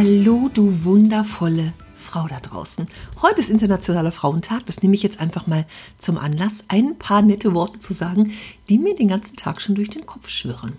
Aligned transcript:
Hallo, 0.00 0.48
du 0.54 0.84
wundervolle 0.84 1.72
Frau 1.96 2.28
da 2.28 2.38
draußen. 2.38 2.86
Heute 3.20 3.40
ist 3.40 3.50
Internationaler 3.50 4.12
Frauentag. 4.12 4.64
Das 4.66 4.80
nehme 4.80 4.94
ich 4.94 5.02
jetzt 5.02 5.18
einfach 5.18 5.48
mal 5.48 5.66
zum 5.98 6.18
Anlass, 6.18 6.62
ein 6.68 6.96
paar 7.00 7.20
nette 7.20 7.52
Worte 7.52 7.80
zu 7.80 7.92
sagen, 7.92 8.30
die 8.68 8.78
mir 8.78 8.94
den 8.94 9.08
ganzen 9.08 9.34
Tag 9.34 9.60
schon 9.60 9.74
durch 9.74 9.90
den 9.90 10.06
Kopf 10.06 10.28
schwirren. 10.28 10.74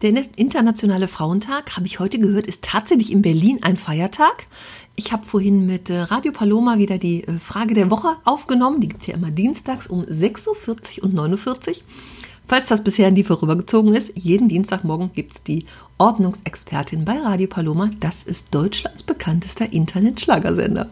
Der 0.00 0.14
Internationale 0.36 1.06
Frauentag, 1.06 1.76
habe 1.76 1.84
ich 1.84 2.00
heute 2.00 2.18
gehört, 2.18 2.46
ist 2.46 2.64
tatsächlich 2.64 3.12
in 3.12 3.20
Berlin 3.20 3.58
ein 3.60 3.76
Feiertag. 3.76 4.46
Ich 4.96 5.12
habe 5.12 5.26
vorhin 5.26 5.66
mit 5.66 5.90
äh, 5.90 6.00
Radio 6.00 6.32
Paloma 6.32 6.78
wieder 6.78 6.96
die 6.96 7.24
äh, 7.24 7.38
Frage 7.38 7.74
der 7.74 7.90
Woche 7.90 8.16
aufgenommen. 8.24 8.80
Die 8.80 8.88
gibt 8.88 9.02
es 9.02 9.08
ja 9.08 9.16
immer 9.16 9.32
dienstags 9.32 9.86
um 9.86 10.00
6.40 10.00 11.00
Uhr 11.00 11.04
und 11.04 11.14
49 11.14 11.82
Uhr. 11.82 11.84
Falls 12.46 12.68
das 12.68 12.84
bisher 12.84 13.08
an 13.08 13.14
die 13.14 13.24
vorübergezogen 13.24 13.94
ist, 13.94 14.12
jeden 14.16 14.48
Dienstagmorgen 14.48 15.12
gibt 15.14 15.32
es 15.32 15.42
die 15.42 15.64
Ordnungsexpertin 15.96 17.04
bei 17.04 17.18
Radio 17.18 17.48
Paloma. 17.48 17.90
Das 18.00 18.22
ist 18.22 18.54
Deutschlands 18.54 19.02
bekanntester 19.02 19.72
Internet-Schlagersender. 19.72 20.90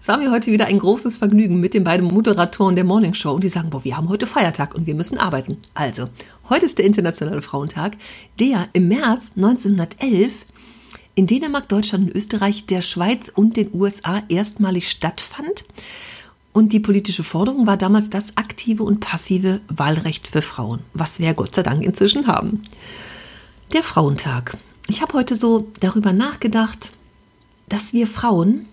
Es 0.00 0.08
war 0.08 0.18
mir 0.18 0.32
heute 0.32 0.50
wieder 0.50 0.66
ein 0.66 0.80
großes 0.80 1.16
Vergnügen 1.16 1.60
mit 1.60 1.74
den 1.74 1.84
beiden 1.84 2.08
Moderatoren 2.08 2.74
der 2.74 2.84
Morning 2.84 3.14
Show 3.14 3.30
und 3.30 3.44
die 3.44 3.48
sagen, 3.48 3.70
boah, 3.70 3.84
wir 3.84 3.96
haben 3.96 4.08
heute 4.08 4.26
Feiertag 4.26 4.74
und 4.74 4.88
wir 4.88 4.96
müssen 4.96 5.16
arbeiten. 5.16 5.58
Also, 5.74 6.08
heute 6.48 6.66
ist 6.66 6.78
der 6.78 6.86
Internationale 6.86 7.40
Frauentag, 7.40 7.96
der 8.40 8.68
im 8.72 8.88
März 8.88 9.32
1911 9.36 10.44
in 11.14 11.28
Dänemark, 11.28 11.68
Deutschland 11.68 12.08
und 12.08 12.16
Österreich, 12.16 12.66
der 12.66 12.82
Schweiz 12.82 13.30
und 13.32 13.56
den 13.56 13.70
USA 13.72 14.24
erstmalig 14.28 14.90
stattfand. 14.90 15.64
Und 16.54 16.72
die 16.72 16.80
politische 16.80 17.24
Forderung 17.24 17.66
war 17.66 17.76
damals 17.76 18.10
das 18.10 18.36
aktive 18.36 18.84
und 18.84 19.00
passive 19.00 19.60
Wahlrecht 19.68 20.28
für 20.28 20.40
Frauen, 20.40 20.80
was 20.94 21.18
wir 21.18 21.34
Gott 21.34 21.52
sei 21.52 21.64
Dank 21.64 21.82
inzwischen 21.82 22.28
haben. 22.28 22.62
Der 23.72 23.82
Frauentag. 23.82 24.56
Ich 24.86 25.02
habe 25.02 25.14
heute 25.14 25.34
so 25.34 25.66
darüber 25.80 26.12
nachgedacht, 26.12 26.92
dass 27.68 27.92
wir 27.92 28.06
Frauen 28.06 28.66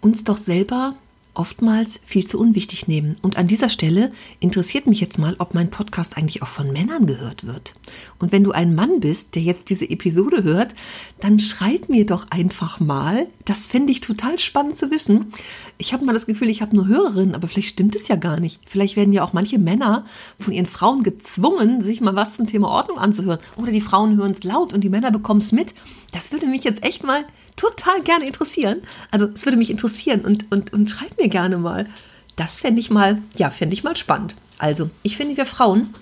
uns 0.00 0.24
doch 0.24 0.38
selber 0.38 0.94
oftmals 1.34 2.00
viel 2.02 2.26
zu 2.26 2.38
unwichtig 2.38 2.88
nehmen. 2.88 3.16
Und 3.20 3.36
an 3.36 3.46
dieser 3.46 3.68
Stelle 3.68 4.10
interessiert 4.40 4.86
mich 4.86 5.00
jetzt 5.00 5.18
mal, 5.18 5.36
ob 5.38 5.52
mein 5.52 5.68
Podcast 5.68 6.16
eigentlich 6.16 6.42
auch 6.42 6.48
von 6.48 6.72
Männern 6.72 7.06
gehört 7.06 7.46
wird. 7.46 7.74
Und 8.18 8.32
wenn 8.32 8.42
du 8.42 8.52
ein 8.52 8.74
Mann 8.74 9.00
bist, 9.00 9.34
der 9.34 9.42
jetzt 9.42 9.68
diese 9.68 9.90
Episode 9.90 10.44
hört, 10.44 10.74
dann 11.20 11.38
schreib 11.38 11.90
mir 11.90 12.06
doch 12.06 12.30
einfach 12.30 12.80
mal. 12.80 13.28
Das 13.46 13.68
fände 13.68 13.92
ich 13.92 14.00
total 14.00 14.40
spannend 14.40 14.76
zu 14.76 14.90
wissen. 14.90 15.32
Ich 15.78 15.92
habe 15.92 16.04
mal 16.04 16.12
das 16.12 16.26
Gefühl, 16.26 16.50
ich 16.50 16.62
habe 16.62 16.74
nur 16.74 16.88
Hörerinnen, 16.88 17.36
aber 17.36 17.46
vielleicht 17.46 17.68
stimmt 17.68 17.94
es 17.94 18.08
ja 18.08 18.16
gar 18.16 18.40
nicht. 18.40 18.60
Vielleicht 18.66 18.96
werden 18.96 19.12
ja 19.12 19.22
auch 19.22 19.32
manche 19.32 19.58
Männer 19.58 20.04
von 20.38 20.52
ihren 20.52 20.66
Frauen 20.66 21.04
gezwungen, 21.04 21.80
sich 21.80 22.00
mal 22.00 22.16
was 22.16 22.34
zum 22.34 22.48
Thema 22.48 22.68
Ordnung 22.68 22.98
anzuhören. 22.98 23.38
Oder 23.56 23.70
die 23.70 23.80
Frauen 23.80 24.16
hören 24.16 24.32
es 24.32 24.42
laut 24.42 24.72
und 24.72 24.82
die 24.82 24.88
Männer 24.88 25.12
bekommen 25.12 25.40
es 25.40 25.52
mit. 25.52 25.74
Das 26.10 26.32
würde 26.32 26.46
mich 26.46 26.64
jetzt 26.64 26.84
echt 26.84 27.04
mal 27.04 27.24
total 27.54 28.02
gerne 28.02 28.26
interessieren. 28.26 28.82
Also 29.12 29.28
es 29.32 29.46
würde 29.46 29.56
mich 29.56 29.70
interessieren 29.70 30.22
und, 30.22 30.50
und, 30.50 30.72
und 30.72 30.90
schreib 30.90 31.16
mir 31.16 31.28
gerne 31.28 31.56
mal. 31.56 31.88
Das 32.34 32.58
fände 32.58 32.80
ich 32.80 32.90
mal, 32.90 33.22
ja, 33.36 33.50
fände 33.50 33.74
ich 33.74 33.84
mal 33.84 33.96
spannend. 33.96 34.34
Also, 34.58 34.90
ich 35.02 35.16
finde, 35.16 35.36
wir 35.36 35.46
Frauen 35.46 35.94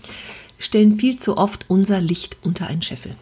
stellen 0.59 0.99
viel 0.99 1.19
zu 1.19 1.37
oft 1.37 1.67
unser 1.69 2.01
Licht 2.01 2.39
unter 2.43 2.67
einen 2.67 2.83
Scheffel. 2.83 3.17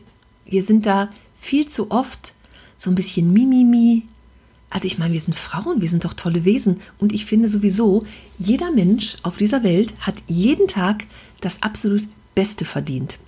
Wir 0.44 0.62
sind 0.62 0.86
da 0.86 1.10
viel 1.36 1.68
zu 1.68 1.90
oft 1.90 2.34
so 2.82 2.90
ein 2.90 2.96
bisschen 2.96 3.32
Mimimi. 3.32 4.02
Also 4.68 4.86
ich 4.86 4.98
meine, 4.98 5.14
wir 5.14 5.20
sind 5.20 5.36
Frauen, 5.36 5.80
wir 5.80 5.88
sind 5.88 6.04
doch 6.04 6.14
tolle 6.14 6.44
Wesen. 6.44 6.80
Und 6.98 7.12
ich 7.12 7.26
finde 7.26 7.48
sowieso, 7.48 8.04
jeder 8.38 8.72
Mensch 8.72 9.18
auf 9.22 9.36
dieser 9.36 9.62
Welt 9.62 9.94
hat 10.00 10.16
jeden 10.26 10.66
Tag 10.66 11.04
das 11.40 11.62
absolut 11.62 12.02
Beste 12.34 12.64
verdient 12.64 13.18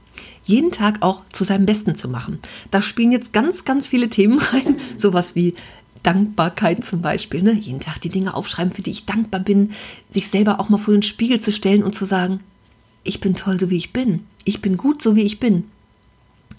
jeden 0.47 0.71
Tag 0.71 0.99
auch 1.01 1.23
zu 1.33 1.43
seinem 1.43 1.65
Besten 1.65 1.97
zu 1.97 2.07
machen. 2.07 2.39
Da 2.71 2.83
spielen 2.83 3.13
jetzt 3.13 3.33
ganz, 3.33 3.65
ganz 3.65 3.87
viele 3.87 4.11
Themen 4.11 4.39
rein, 4.39 4.79
sowas 4.99 5.35
wie 5.35 5.55
Dankbarkeit 6.03 6.85
zum 6.85 7.01
Beispiel, 7.01 7.43
ne? 7.43 7.55
jeden 7.55 7.81
Tag 7.81 7.99
die 8.03 8.11
Dinge 8.11 8.35
aufschreiben, 8.35 8.75
für 8.75 8.83
die 8.83 8.91
ich 8.91 9.07
dankbar 9.07 9.41
bin, 9.41 9.71
sich 10.11 10.29
selber 10.29 10.61
auch 10.61 10.69
mal 10.69 10.77
vor 10.77 10.93
den 10.93 11.03
Spiegel 11.03 11.41
zu 11.41 11.51
stellen 11.51 11.83
und 11.83 11.95
zu 11.95 12.05
sagen, 12.05 12.41
ich 13.05 13.21
bin 13.21 13.35
toll, 13.35 13.59
so 13.59 13.71
wie 13.71 13.79
ich 13.79 13.95
bin, 13.95 14.27
ich 14.45 14.61
bin 14.61 14.77
gut, 14.77 15.01
so 15.01 15.17
wie 15.17 15.23
ich 15.23 15.41
bin. 15.41 15.65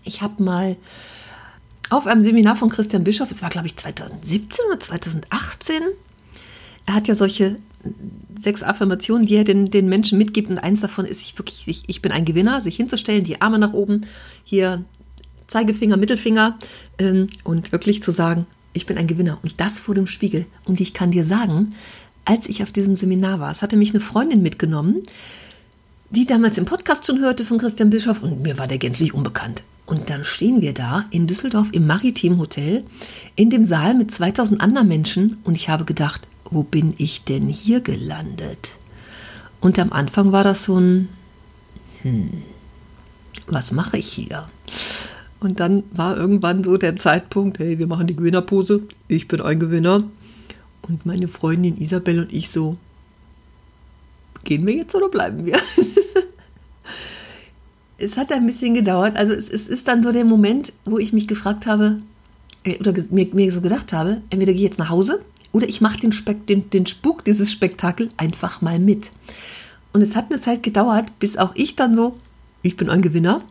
Ich 0.04 0.24
habe 0.24 0.42
mal 0.42 0.78
auf 1.90 2.08
einem 2.08 2.22
Seminar 2.22 2.56
von 2.56 2.70
Christian 2.70 3.04
Bischoff, 3.04 3.32
es 3.32 3.42
war 3.42 3.50
glaube 3.50 3.68
ich 3.68 3.76
2017 3.78 4.66
oder 4.68 4.80
2018, 4.80 5.82
er 6.86 6.94
hat 6.94 7.08
ja 7.08 7.16
solche 7.16 7.58
sechs 8.38 8.64
Affirmationen, 8.64 9.26
die 9.26 9.36
er 9.36 9.44
den, 9.44 9.72
den 9.72 9.90
Menschen 9.90 10.18
mitgibt. 10.18 10.50
Und 10.50 10.58
eins 10.58 10.82
davon 10.82 11.06
ist, 11.06 11.22
ich 11.22 11.38
wirklich, 11.38 11.68
ich, 11.68 11.84
ich 11.88 12.02
bin 12.02 12.12
ein 12.12 12.26
Gewinner, 12.26 12.62
sich 12.62 12.76
hinzustellen, 12.76 13.24
die 13.24 13.42
Arme 13.42 13.60
nach 13.60 13.74
oben, 13.74 14.02
hier 14.44 14.84
Zeigefinger, 15.48 15.98
Mittelfinger 15.98 16.58
ähm, 16.98 17.28
und 17.44 17.72
wirklich 17.72 18.02
zu 18.02 18.12
sagen, 18.12 18.48
ich 18.74 18.86
bin 18.86 18.98
ein 18.98 19.08
Gewinner. 19.08 19.40
Und 19.44 19.54
das 19.58 19.80
vor 19.80 19.96
dem 19.96 20.08
Spiegel. 20.08 20.46
Und 20.66 20.80
ich 20.82 20.94
kann 20.94 21.12
dir 21.12 21.24
sagen, 21.24 21.76
als 22.26 22.48
ich 22.48 22.64
auf 22.64 22.72
diesem 22.72 22.96
Seminar 22.96 23.40
war, 23.40 23.52
es 23.52 23.62
hatte 23.62 23.78
mich 23.78 23.92
eine 23.92 24.00
Freundin 24.00 24.42
mitgenommen, 24.42 25.04
die 26.10 26.26
damals 26.26 26.58
im 26.58 26.66
Podcast 26.66 27.06
schon 27.06 27.20
hörte 27.20 27.46
von 27.46 27.58
Christian 27.58 27.90
Bischoff 27.90 28.22
und 28.22 28.42
mir 28.42 28.58
war 28.58 28.68
der 28.68 28.78
gänzlich 28.78 29.14
unbekannt. 29.14 29.64
Und 29.86 30.10
dann 30.10 30.24
stehen 30.24 30.62
wir 30.62 30.74
da 30.74 31.06
in 31.12 31.28
Düsseldorf 31.28 31.70
im 31.72 31.86
Maritim 31.86 32.40
Hotel 32.40 32.84
in 33.36 33.50
dem 33.50 33.66
Saal 33.66 33.94
mit 33.94 34.12
2000 34.12 34.60
anderen 34.60 34.88
Menschen 34.88 35.38
und 35.44 35.56
ich 35.56 35.70
habe 35.70 35.86
gedacht, 35.86 36.28
wo 36.50 36.64
bin 36.64 36.94
ich 36.98 37.24
denn 37.24 37.48
hier 37.48 37.82
gelandet? 37.82 38.72
Und 39.62 39.78
am 39.78 39.92
Anfang 39.92 40.32
war 40.32 40.44
das 40.44 40.66
so 40.66 40.80
ein, 40.80 41.10
hm, 42.02 42.44
was 43.48 43.72
mache 43.72 43.98
ich 43.98 44.08
hier? 44.08 44.48
Und 45.40 45.60
dann 45.60 45.84
war 45.92 46.18
irgendwann 46.18 46.64
so 46.64 46.78
der 46.78 46.96
Zeitpunkt, 46.96 47.60
hey, 47.60 47.78
wir 47.78 47.88
machen 47.88 48.08
die 48.08 48.16
Gewinnerpose, 48.16 48.82
ich 49.08 49.28
bin 49.28 49.42
ein 49.42 49.60
Gewinner. 49.60 50.04
Und 50.82 51.06
meine 51.06 51.28
Freundin 51.28 51.80
Isabel 51.80 52.20
und 52.20 52.34
ich 52.34 52.50
so, 52.50 52.78
gehen 54.44 54.66
wir 54.66 54.76
jetzt 54.76 54.96
oder 54.96 55.10
bleiben 55.10 55.46
wir? 55.46 55.60
es 57.98 58.18
hat 58.18 58.32
ein 58.32 58.46
bisschen 58.46 58.74
gedauert. 58.74 59.16
Also 59.16 59.34
es, 59.34 59.50
es, 59.50 59.68
ist 59.68 59.88
dann 59.88 60.04
so 60.04 60.12
der 60.12 60.26
Moment, 60.26 60.74
wo 60.86 60.98
ich 60.98 61.14
mich 61.14 61.28
gefragt 61.28 61.66
habe, 61.66 61.98
äh, 62.64 62.78
oder 62.80 62.94
mir, 63.10 63.28
mir 63.34 63.52
so 63.52 63.62
gedacht 63.62 63.94
habe, 63.94 64.22
entweder 64.30 64.52
gehe 64.52 64.62
ich 64.62 64.70
jetzt 64.70 64.80
nach 64.80 64.90
Hause 64.90 65.22
oder 65.52 65.70
ich 65.70 65.82
mache 65.82 66.00
den, 66.00 66.12
den, 66.48 66.70
den 66.70 66.86
Spuk 66.86 67.24
dieses 67.24 67.52
Spektakel 67.52 68.10
einfach 68.18 68.62
mal 68.62 68.80
mit. 68.80 69.12
Und 69.94 70.02
es 70.02 70.16
hat 70.16 70.30
eine 70.30 70.42
Zeit 70.42 70.64
gedauert, 70.64 71.18
bis 71.20 71.38
auch 71.38 71.56
ich 71.56 71.76
dann 71.78 71.96
so, 71.96 72.18
ich 72.62 72.76
bin 72.76 72.90
ein 72.90 73.02
Gewinner, 73.02 73.42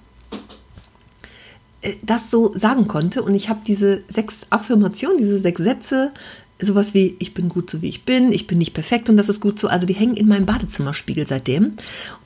äh, 1.81 1.95
das 2.03 2.31
so 2.31 2.53
sagen 2.55 2.87
konnte. 2.89 3.23
Und 3.23 3.35
ich 3.35 3.49
habe 3.49 3.61
diese 3.67 4.03
sechs 4.09 4.47
Affirmationen, 4.51 5.17
diese 5.17 5.39
sechs 5.39 5.63
Sätze, 5.63 6.13
sowas 6.61 6.95
wie, 6.95 7.17
ich 7.19 7.35
bin 7.35 7.49
gut 7.49 7.71
so 7.71 7.83
wie 7.83 7.89
ich 7.89 8.05
bin, 8.05 8.33
ich 8.33 8.47
bin 8.47 8.59
nicht 8.59 8.75
perfekt 8.75 9.09
und 9.11 9.17
das 9.17 9.29
ist 9.29 9.41
gut 9.41 9.59
so. 9.59 9.69
Also 9.69 9.87
die 9.87 9.95
hängen 9.95 10.17
in 10.17 10.29
meinem 10.29 10.47
Badezimmerspiegel 10.47 11.27
seitdem. 11.27 11.75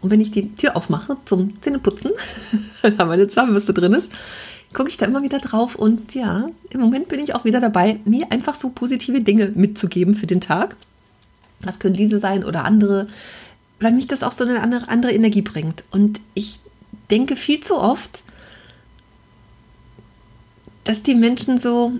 Und 0.00 0.10
wenn 0.10 0.20
ich 0.20 0.30
die 0.30 0.54
Tür 0.56 0.76
aufmache 0.76 1.16
zum 1.25 1.60
Zähneputzen, 1.60 2.12
da 2.82 3.04
meine 3.04 3.28
Zahnbürste 3.28 3.72
drin 3.72 3.94
ist, 3.94 4.10
gucke 4.72 4.90
ich 4.90 4.98
da 4.98 5.06
immer 5.06 5.22
wieder 5.22 5.38
drauf 5.38 5.75
und 5.75 6.14
ja, 6.14 6.48
im 6.70 6.80
Moment 6.80 7.08
bin 7.08 7.20
ich 7.20 7.34
auch 7.34 7.44
wieder 7.44 7.60
dabei, 7.60 8.00
mir 8.04 8.30
einfach 8.30 8.54
so 8.54 8.69
positive 8.69 9.20
Dinge 9.22 9.52
mitzugeben 9.54 10.14
für 10.14 10.26
den 10.26 10.40
Tag. 10.40 10.76
Das 11.62 11.78
können 11.78 11.96
diese 11.96 12.19
sein 12.19 12.44
oder 12.44 12.64
andere, 12.64 13.08
weil 13.80 13.92
mich 13.92 14.06
das 14.06 14.22
auch 14.22 14.32
so 14.32 14.44
eine 14.44 14.62
andere, 14.62 14.88
andere 14.88 15.12
Energie 15.12 15.42
bringt. 15.42 15.84
Und 15.90 16.20
ich 16.34 16.60
denke 17.10 17.34
viel 17.34 17.60
zu 17.60 17.78
oft, 17.78 18.22
dass 20.84 21.02
die 21.02 21.14
Menschen 21.14 21.58
so 21.58 21.92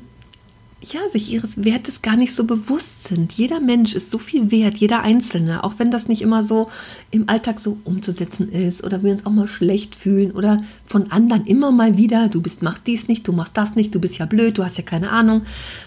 ja, 0.81 1.01
sich 1.11 1.33
ihres 1.33 1.65
Wertes 1.65 2.03
gar 2.03 2.17
nicht 2.17 2.33
so 2.33 2.45
bewusst 2.45 3.05
sind. 3.05 3.33
Jeder 3.33 3.59
Mensch 3.59 3.97
ist 3.97 4.13
so 4.13 4.19
viel 4.19 4.53
wert, 4.53 4.79
jeder 4.79 5.03
Einzelne, 5.03 5.65
auch 5.65 5.75
wenn 5.79 5.91
das 5.91 6.07
nicht 6.07 6.23
immer 6.23 6.45
so 6.45 6.71
im 7.11 7.29
Alltag 7.29 7.59
so 7.59 7.79
umzusetzen 7.83 8.49
ist 8.49 8.85
oder 8.85 9.03
wir 9.03 9.11
uns 9.11 9.27
auch 9.27 9.33
mal 9.33 9.49
schlecht 9.49 9.97
fühlen 9.97 10.31
oder 10.31 10.63
von 10.87 11.11
anderen 11.11 11.47
immer 11.47 11.73
mal 11.73 11.97
wieder, 11.97 12.29
du 12.29 12.41
bist, 12.41 12.63
machst 12.63 12.87
dies 12.87 13.09
nicht, 13.09 13.27
du 13.27 13.33
machst 13.33 13.57
das 13.57 13.75
nicht, 13.75 13.93
du 13.93 14.01
bist 14.01 14.19
ja 14.19 14.27
blöd, 14.27 14.57
du 14.57 14.65
hast 14.65 14.79
ja 14.79 14.85
keine 14.85 15.11
Ahnung. 15.11 15.43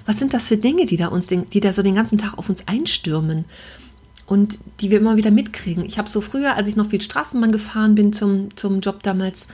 Was 0.05 0.19
sind 0.19 0.33
das 0.33 0.47
für 0.47 0.57
Dinge, 0.57 0.85
die 0.85 0.97
da 0.97 1.07
uns, 1.07 1.27
die 1.27 1.59
da 1.61 1.71
so 1.71 1.83
den 1.83 1.95
ganzen 1.95 2.17
Tag 2.17 2.37
auf 2.37 2.49
uns 2.49 2.67
einstürmen? 2.67 3.45
Und 4.25 4.59
die 4.79 4.89
wir 4.89 4.99
immer 4.99 5.17
wieder 5.17 5.31
mitkriegen. 5.31 5.83
Ich 5.83 5.97
habe 5.97 6.09
so 6.09 6.21
früher, 6.21 6.55
als 6.55 6.69
ich 6.69 6.77
noch 6.77 6.87
viel 6.87 7.01
Straßenbahn 7.01 7.51
gefahren 7.51 7.95
bin 7.95 8.13
zum, 8.13 8.55
zum 8.55 8.79
Job 8.79 9.03
damals, 9.03 9.45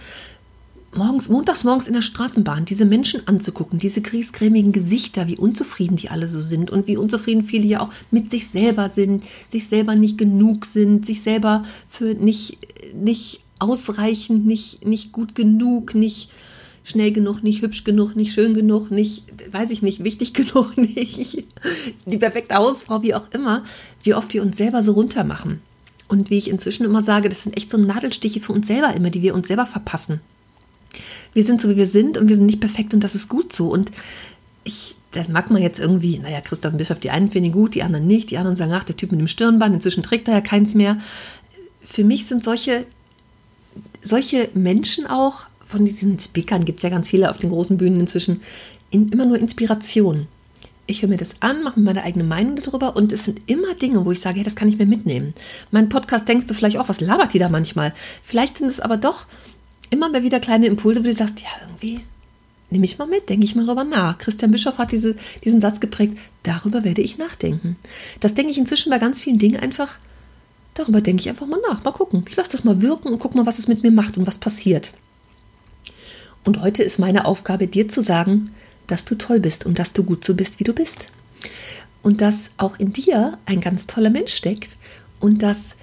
morgens, 0.98 1.30
montags 1.30 1.64
morgens 1.64 1.88
in 1.88 1.94
der 1.94 2.02
Straßenbahn, 2.02 2.66
diese 2.66 2.86
Menschen 2.86 3.28
anzugucken, 3.28 3.80
diese 3.80 4.02
griesgrämigen 4.02 4.72
Gesichter, 4.72 5.28
wie 5.28 5.38
unzufrieden 5.38 5.96
die 5.96 6.10
alle 6.10 6.28
so 6.28 6.42
sind 6.42 6.72
und 6.72 6.88
wie 6.88 6.98
unzufrieden 6.98 7.44
viele 7.44 7.66
ja 7.66 7.82
auch 7.82 7.90
mit 8.12 8.32
sich 8.32 8.48
selber 8.48 8.90
sind, 8.90 9.24
sich 9.50 9.68
selber 9.68 9.96
nicht 9.96 10.18
genug 10.18 10.66
sind, 10.66 11.06
sich 11.06 11.22
selber 11.22 11.64
für 11.88 12.14
nicht, 12.16 12.58
nicht 12.94 13.42
ausreichend, 13.60 14.46
nicht, 14.46 14.86
nicht 14.86 15.12
gut 15.12 15.36
genug, 15.36 15.96
nicht 15.96 16.30
schnell 16.84 17.12
genug, 17.12 17.44
nicht 17.44 17.62
hübsch 17.62 17.84
genug, 17.84 18.16
nicht 18.16 18.34
schön 18.34 18.54
genug, 18.54 18.92
nicht, 18.92 19.24
weiß 19.52 19.72
ich 19.72 19.82
nicht, 19.82 20.04
wichtig 20.04 20.34
genug, 20.34 20.78
nicht 20.78 21.44
die 22.06 22.18
perfekte 22.18 22.56
Hausfrau, 22.56 23.04
wie 23.04 23.14
auch 23.14 23.30
immer, 23.32 23.64
wie 24.04 24.14
oft 24.14 24.34
wir 24.34 24.42
uns 24.42 24.58
selber 24.58 24.84
so 24.84 24.94
runtermachen. 24.94 25.62
Und 26.08 26.30
wie 26.30 26.38
ich 26.38 26.50
inzwischen 26.50 26.86
immer 26.86 27.04
sage, 27.04 27.28
das 27.28 27.44
sind 27.44 27.58
echt 27.58 27.70
so 27.70 27.78
Nadelstiche 27.78 28.40
für 28.40 28.54
uns 28.54 28.68
selber 28.68 28.94
immer, 28.94 29.10
die 29.10 29.22
wir 29.22 29.36
uns 29.36 29.48
selber 29.48 29.66
verpassen. 29.66 30.22
Wir 31.38 31.44
sind 31.44 31.62
so, 31.62 31.70
wie 31.70 31.78
wir 31.78 31.86
sind 31.86 32.18
und 32.18 32.30
wir 32.30 32.36
sind 32.36 32.48
nicht 32.48 32.60
perfekt 32.60 32.96
und 32.96 33.04
das 33.04 33.14
ist 33.14 33.30
gut 33.30 33.54
so. 33.54 33.72
Und 33.72 33.92
ich, 34.64 34.96
das 35.12 35.28
mag 35.28 35.52
man 35.52 35.62
jetzt 35.62 35.80
irgendwie, 35.80 36.18
naja, 36.18 36.42
Christoph 36.42 36.74
Bischof, 36.74 36.98
die 36.98 37.12
einen 37.12 37.30
finden 37.30 37.50
ihn 37.50 37.52
gut, 37.52 37.76
die 37.76 37.84
anderen 37.84 38.08
nicht, 38.08 38.32
die 38.32 38.40
anderen 38.40 38.56
sagen, 38.56 38.74
ach, 38.74 38.86
der 38.86 38.98
Typ 38.98 39.12
mit 39.12 39.20
dem 39.20 39.28
Stirnband, 39.28 39.76
inzwischen 39.76 40.02
trägt 40.02 40.28
er 40.28 40.34
ja 40.34 40.42
keins 40.42 40.74
mehr. 40.74 40.98
Für 41.84 42.04
mich 42.04 42.26
sind 42.26 42.44
solche, 42.44 42.88
solche 44.02 44.50
Menschen 44.56 45.06
auch, 45.06 45.44
von 45.64 45.86
diesen 45.86 46.18
Speakern 46.18 46.66
gibt 46.66 46.80
es 46.80 46.84
ja 46.84 46.90
ganz 46.90 47.08
viele 47.08 47.30
auf 47.30 47.38
den 47.38 47.52
großen 47.52 47.78
Bühnen 47.78 48.00
inzwischen, 48.00 48.42
in, 48.90 49.10
immer 49.10 49.28
nur 49.28 49.38
Inspiration. 49.38 50.26
Ich 50.88 51.04
höre 51.04 51.10
mir 51.10 51.18
das 51.18 51.36
an, 51.42 51.62
mache 51.62 51.80
mir 51.80 51.86
meine 51.86 52.04
eigene 52.04 52.24
Meinung 52.24 52.56
darüber 52.56 52.96
und 52.96 53.12
es 53.12 53.26
sind 53.26 53.42
immer 53.46 53.76
Dinge, 53.76 54.06
wo 54.06 54.12
ich 54.12 54.22
sage, 54.22 54.38
hey, 54.38 54.44
das 54.44 54.56
kann 54.56 54.70
ich 54.70 54.80
mir 54.80 54.88
mitnehmen. 54.88 55.36
Mein 55.70 55.88
Podcast 55.88 56.28
denkst 56.28 56.48
du 56.48 56.56
vielleicht 56.56 56.78
auch, 56.78 56.90
was 56.90 57.00
labert 57.00 57.36
die 57.36 57.40
da 57.40 57.48
manchmal? 57.48 57.94
Vielleicht 58.24 58.58
sind 58.58 58.70
es 58.70 58.80
aber 58.80 58.98
doch 58.98 59.28
immer 59.90 60.10
mal 60.10 60.24
wieder 60.24 60.40
kleine 60.40 60.68
Impulse, 60.68 61.02
wo 61.02 61.04
du 61.04 61.14
sagst, 61.14 61.40
ja, 61.42 61.50
irgendwie 61.62 62.02
nehme 62.70 62.86
ich 62.86 62.98
mal 62.98 63.08
mit, 63.08 63.30
denke 63.30 63.46
ich 63.46 63.56
mal 63.56 63.66
drüber 63.66 63.84
nach. 63.84 64.18
Christian 64.18 64.52
Bischof 64.52 64.78
hat 64.78 64.92
diese, 64.92 65.16
diesen 65.44 65.62
Satz 65.62 65.80
geprägt, 65.80 66.18
darüber 66.44 66.84
werde 66.84 67.02
ich 67.02 67.18
nachdenken. 67.18 67.78
Das 68.20 68.34
denke 68.34 68.52
ich 68.52 68.58
inzwischen 68.58 68.90
bei 68.90 69.00
ganz 69.00 69.22
vielen 69.22 69.40
Dingen 69.40 69.60
einfach, 69.60 70.00
darüber 70.74 71.02
denke 71.02 71.22
ich 71.22 71.30
einfach 71.30 71.48
mal 71.48 71.62
nach. 71.70 71.84
Mal 71.84 71.92
gucken. 71.92 72.26
Ich 72.30 72.36
lasse 72.36 72.52
das 72.52 72.64
mal 72.64 72.82
wirken 72.82 73.10
und 73.10 73.20
guck 73.20 73.36
mal, 73.36 73.46
was 73.46 73.60
es 73.60 73.68
mit 73.68 73.84
mir 73.84 73.92
macht 73.92 74.18
und 74.18 74.28
was 74.28 74.38
passiert. 74.38 74.94
Und 76.44 76.62
heute 76.62 76.84
ist 76.84 77.00
meine 77.00 77.26
Aufgabe, 77.26 77.68
dir 77.68 77.88
zu 77.88 78.02
sagen, 78.02 78.52
dass 78.88 79.06
du 79.06 79.16
toll 79.16 79.40
bist 79.40 79.66
und 79.66 79.80
dass 79.80 79.94
du 79.94 80.04
gut 80.04 80.24
so 80.24 80.34
bist, 80.34 80.60
wie 80.60 80.64
du 80.64 80.74
bist. 80.74 81.10
Und 82.04 82.22
dass 82.22 82.52
auch 82.58 82.80
in 82.80 82.94
dir 82.94 83.38
ein 83.46 83.60
ganz 83.60 83.86
toller 83.86 84.10
Mensch 84.10 84.34
steckt 84.34 84.78
und 85.20 85.44
dass 85.44 85.76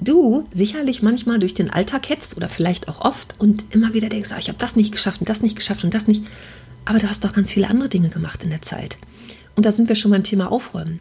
du 0.00 0.46
sicherlich 0.52 1.02
manchmal 1.02 1.38
durch 1.38 1.54
den 1.54 1.70
Alltag 1.70 2.08
hetzt 2.08 2.36
oder 2.36 2.48
vielleicht 2.48 2.88
auch 2.88 3.00
oft 3.00 3.34
und 3.38 3.64
immer 3.74 3.94
wieder 3.94 4.08
denkst, 4.08 4.32
ah, 4.32 4.38
ich 4.38 4.48
habe 4.48 4.58
das 4.58 4.76
nicht 4.76 4.92
geschafft 4.92 5.20
und 5.20 5.28
das 5.28 5.42
nicht 5.42 5.56
geschafft 5.56 5.84
und 5.84 5.94
das 5.94 6.06
nicht. 6.06 6.24
Aber 6.84 6.98
du 6.98 7.08
hast 7.08 7.24
doch 7.24 7.32
ganz 7.32 7.50
viele 7.50 7.68
andere 7.68 7.88
Dinge 7.88 8.08
gemacht 8.08 8.42
in 8.42 8.50
der 8.50 8.62
Zeit. 8.62 8.96
Und 9.56 9.66
da 9.66 9.72
sind 9.72 9.88
wir 9.88 9.96
schon 9.96 10.10
beim 10.10 10.24
Thema 10.24 10.50
Aufräumen. 10.50 11.00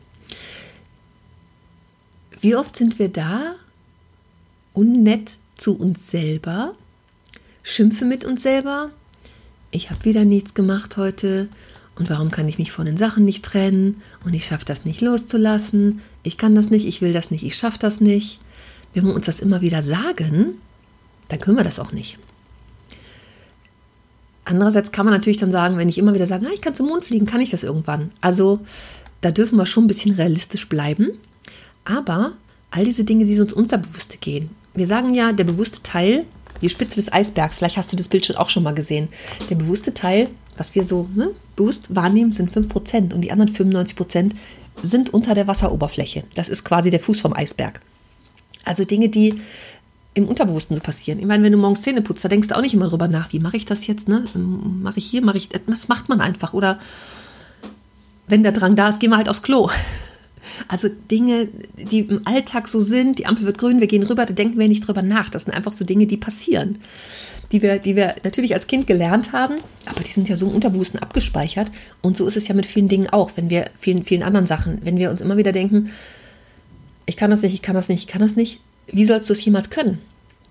Wie 2.40 2.56
oft 2.56 2.76
sind 2.76 3.00
wir 3.00 3.10
da 3.10 3.56
unnett 4.74 5.38
zu 5.58 5.76
uns 5.76 6.12
selber 6.12 6.76
schimpfe 7.68 8.06
mit 8.06 8.24
uns 8.24 8.44
selber. 8.44 8.92
Ich 9.72 9.92
habe 9.92 10.06
wieder 10.06 10.24
nichts 10.24 10.54
gemacht 10.54 10.96
heute 10.96 11.50
und 11.96 12.10
warum 12.10 12.32
kann 12.32 12.48
ich 12.48 12.58
mich 12.58 12.72
von 12.72 12.86
den 12.86 12.96
Sachen 12.96 13.26
nicht 13.26 13.44
trennen 13.44 14.02
und 14.24 14.34
ich 14.34 14.46
schaffe 14.46 14.64
das 14.64 14.86
nicht 14.86 15.02
loszulassen. 15.02 16.02
Ich 16.24 16.38
kann 16.38 16.56
das 16.56 16.70
nicht, 16.70 16.86
ich 16.86 17.02
will 17.02 17.12
das 17.12 17.30
nicht, 17.30 17.44
ich 17.44 17.58
schaffe 17.58 17.80
das 17.80 18.00
nicht. 18.00 18.40
Wenn 18.94 19.06
wir 19.06 19.14
uns 19.14 19.26
das 19.26 19.40
immer 19.40 19.62
wieder 19.62 19.84
sagen, 19.84 20.56
dann 21.28 21.40
können 21.40 21.58
wir 21.58 21.64
das 21.64 21.80
auch 21.80 21.92
nicht. 21.92 22.18
Andererseits 24.46 24.92
kann 24.92 25.06
man 25.06 25.14
natürlich 25.14 25.38
dann 25.38 25.52
sagen, 25.52 25.78
wenn 25.78 25.90
ich 25.90 25.98
immer 25.98 26.14
wieder 26.14 26.26
sage, 26.26 26.48
ah, 26.48 26.54
ich 26.54 26.62
kann 26.62 26.74
zum 26.74 26.88
Mond 26.88 27.04
fliegen, 27.04 27.26
kann 27.26 27.42
ich 27.42 27.50
das 27.50 27.64
irgendwann. 27.64 28.12
Also 28.22 28.62
da 29.22 29.32
dürfen 29.32 29.58
wir 29.58 29.66
schon 29.66 29.86
ein 29.86 29.88
bisschen 29.88 30.16
realistisch 30.16 30.70
bleiben. 30.70 31.20
Aber 31.84 32.34
all 32.72 32.86
diese 32.86 33.04
Dinge, 33.04 33.26
die 33.26 33.40
uns 33.40 33.54
unterbewusste 33.54 34.18
gehen. 34.18 34.52
Wir 34.74 34.88
sagen 34.88 35.14
ja, 35.14 35.34
der 35.34 35.44
bewusste 35.44 35.84
Teil 35.84 36.26
die 36.62 36.70
Spitze 36.70 36.96
des 36.96 37.12
Eisbergs, 37.12 37.58
vielleicht 37.58 37.78
hast 37.78 37.92
du 37.92 37.98
das 37.98 38.08
Bild 38.08 38.26
schon 38.26 38.36
auch 38.36 38.50
schon 38.50 38.64
mal 38.64 38.74
gesehen. 38.74 39.10
Der 39.50 39.56
bewusste 39.56 39.94
Teil, 39.94 40.30
was 40.58 40.74
wir 40.76 40.86
so 40.86 41.08
ne, 41.14 41.32
bewusst 41.56 41.96
wahrnehmen, 41.96 42.34
sind 42.34 42.52
5% 42.52 43.14
und 43.14 43.22
die 43.22 43.32
anderen 43.32 43.54
95% 43.54 44.32
sind 44.82 45.14
unter 45.14 45.36
der 45.36 45.48
Wasseroberfläche. 45.48 46.24
Das 46.36 46.50
ist 46.50 46.64
quasi 46.64 46.90
der 46.90 47.00
Fuß 47.00 47.22
vom 47.22 47.34
Eisberg. 47.34 47.82
Also 48.68 48.86
Dinge, 48.86 49.10
die 49.10 49.36
im 50.18 50.28
Unterbewussten 50.28 50.76
so 50.76 50.82
passieren. 50.82 51.20
Ich 51.20 51.26
meine, 51.26 51.44
wenn 51.44 51.52
du 51.52 51.60
morgens 51.60 51.84
Zähne 51.84 52.02
putzt, 52.02 52.26
da 52.26 52.30
denkst 52.30 52.48
du 52.48 52.58
auch 52.58 52.62
nicht 52.62 52.74
immer 52.74 52.88
drüber 52.88 53.08
nach, 53.08 53.32
wie 53.34 53.40
mache 53.40 53.56
ich 53.56 53.66
das 53.66 53.86
jetzt, 53.86 54.08
ne? 54.08 54.26
Mache 54.34 54.98
ich 54.98 55.06
hier, 55.06 55.22
mache 55.22 55.38
ich, 55.38 55.50
das 55.50 55.88
macht 55.88 56.10
man 56.10 56.22
einfach. 56.22 56.54
Oder 56.54 56.80
wenn 58.28 58.42
der 58.42 58.52
Drang 58.52 58.76
da 58.76 58.90
ist, 58.90 59.00
geh 59.00 59.08
mal 59.08 59.18
halt 59.18 59.30
aufs 59.30 59.42
Klo. 59.44 59.70
Also 60.70 60.88
Dinge, 61.12 61.50
die 61.76 62.00
im 62.00 62.22
Alltag 62.26 62.70
so 62.70 62.80
sind, 62.80 63.20
die 63.20 63.26
Ampel 63.26 63.46
wird 63.46 63.58
grün, 63.58 63.82
wir 63.82 63.88
gehen 63.88 64.04
rüber, 64.04 64.26
da 64.26 64.34
denken 64.34 64.58
wir 64.58 64.70
nicht 64.70 64.88
drüber 64.88 65.02
nach. 65.02 65.30
Das 65.30 65.44
sind 65.44 65.54
einfach 65.54 65.74
so 65.74 65.84
Dinge, 65.84 66.08
die 66.08 66.16
passieren. 66.16 66.78
Die 67.52 67.62
wir, 67.62 67.80
die 67.80 67.98
wir 67.98 68.16
natürlich 68.24 68.54
als 68.54 68.66
Kind 68.66 68.88
gelernt 68.88 69.34
haben, 69.34 69.56
aber 69.86 70.02
die 70.02 70.12
sind 70.12 70.30
ja 70.30 70.38
so 70.38 70.48
im 70.48 70.56
Unterbewussten 70.56 71.02
abgespeichert. 71.02 71.70
Und 72.02 72.16
so 72.16 72.26
ist 72.26 72.38
es 72.38 72.48
ja 72.48 72.56
mit 72.56 72.66
vielen 72.66 72.88
Dingen 72.88 73.10
auch, 73.10 73.32
wenn 73.36 73.50
wir, 73.50 73.70
vielen, 73.78 74.06
vielen 74.06 74.24
anderen 74.24 74.48
Sachen, 74.48 74.80
wenn 74.84 74.98
wir 74.98 75.12
uns 75.12 75.20
immer 75.20 75.36
wieder 75.36 75.52
denken, 75.52 75.92
ich 77.08 77.18
kann 77.18 77.32
das 77.32 77.42
nicht, 77.42 77.56
ich 77.56 77.64
kann 77.64 77.74
das 77.74 77.90
nicht, 77.90 78.02
ich 78.02 78.08
kann 78.08 78.22
das 78.22 78.36
nicht. 78.36 78.60
Wie 78.86 79.06
sollst 79.06 79.30
du 79.30 79.34
es 79.34 79.44
jemals 79.44 79.72
können? 79.72 80.00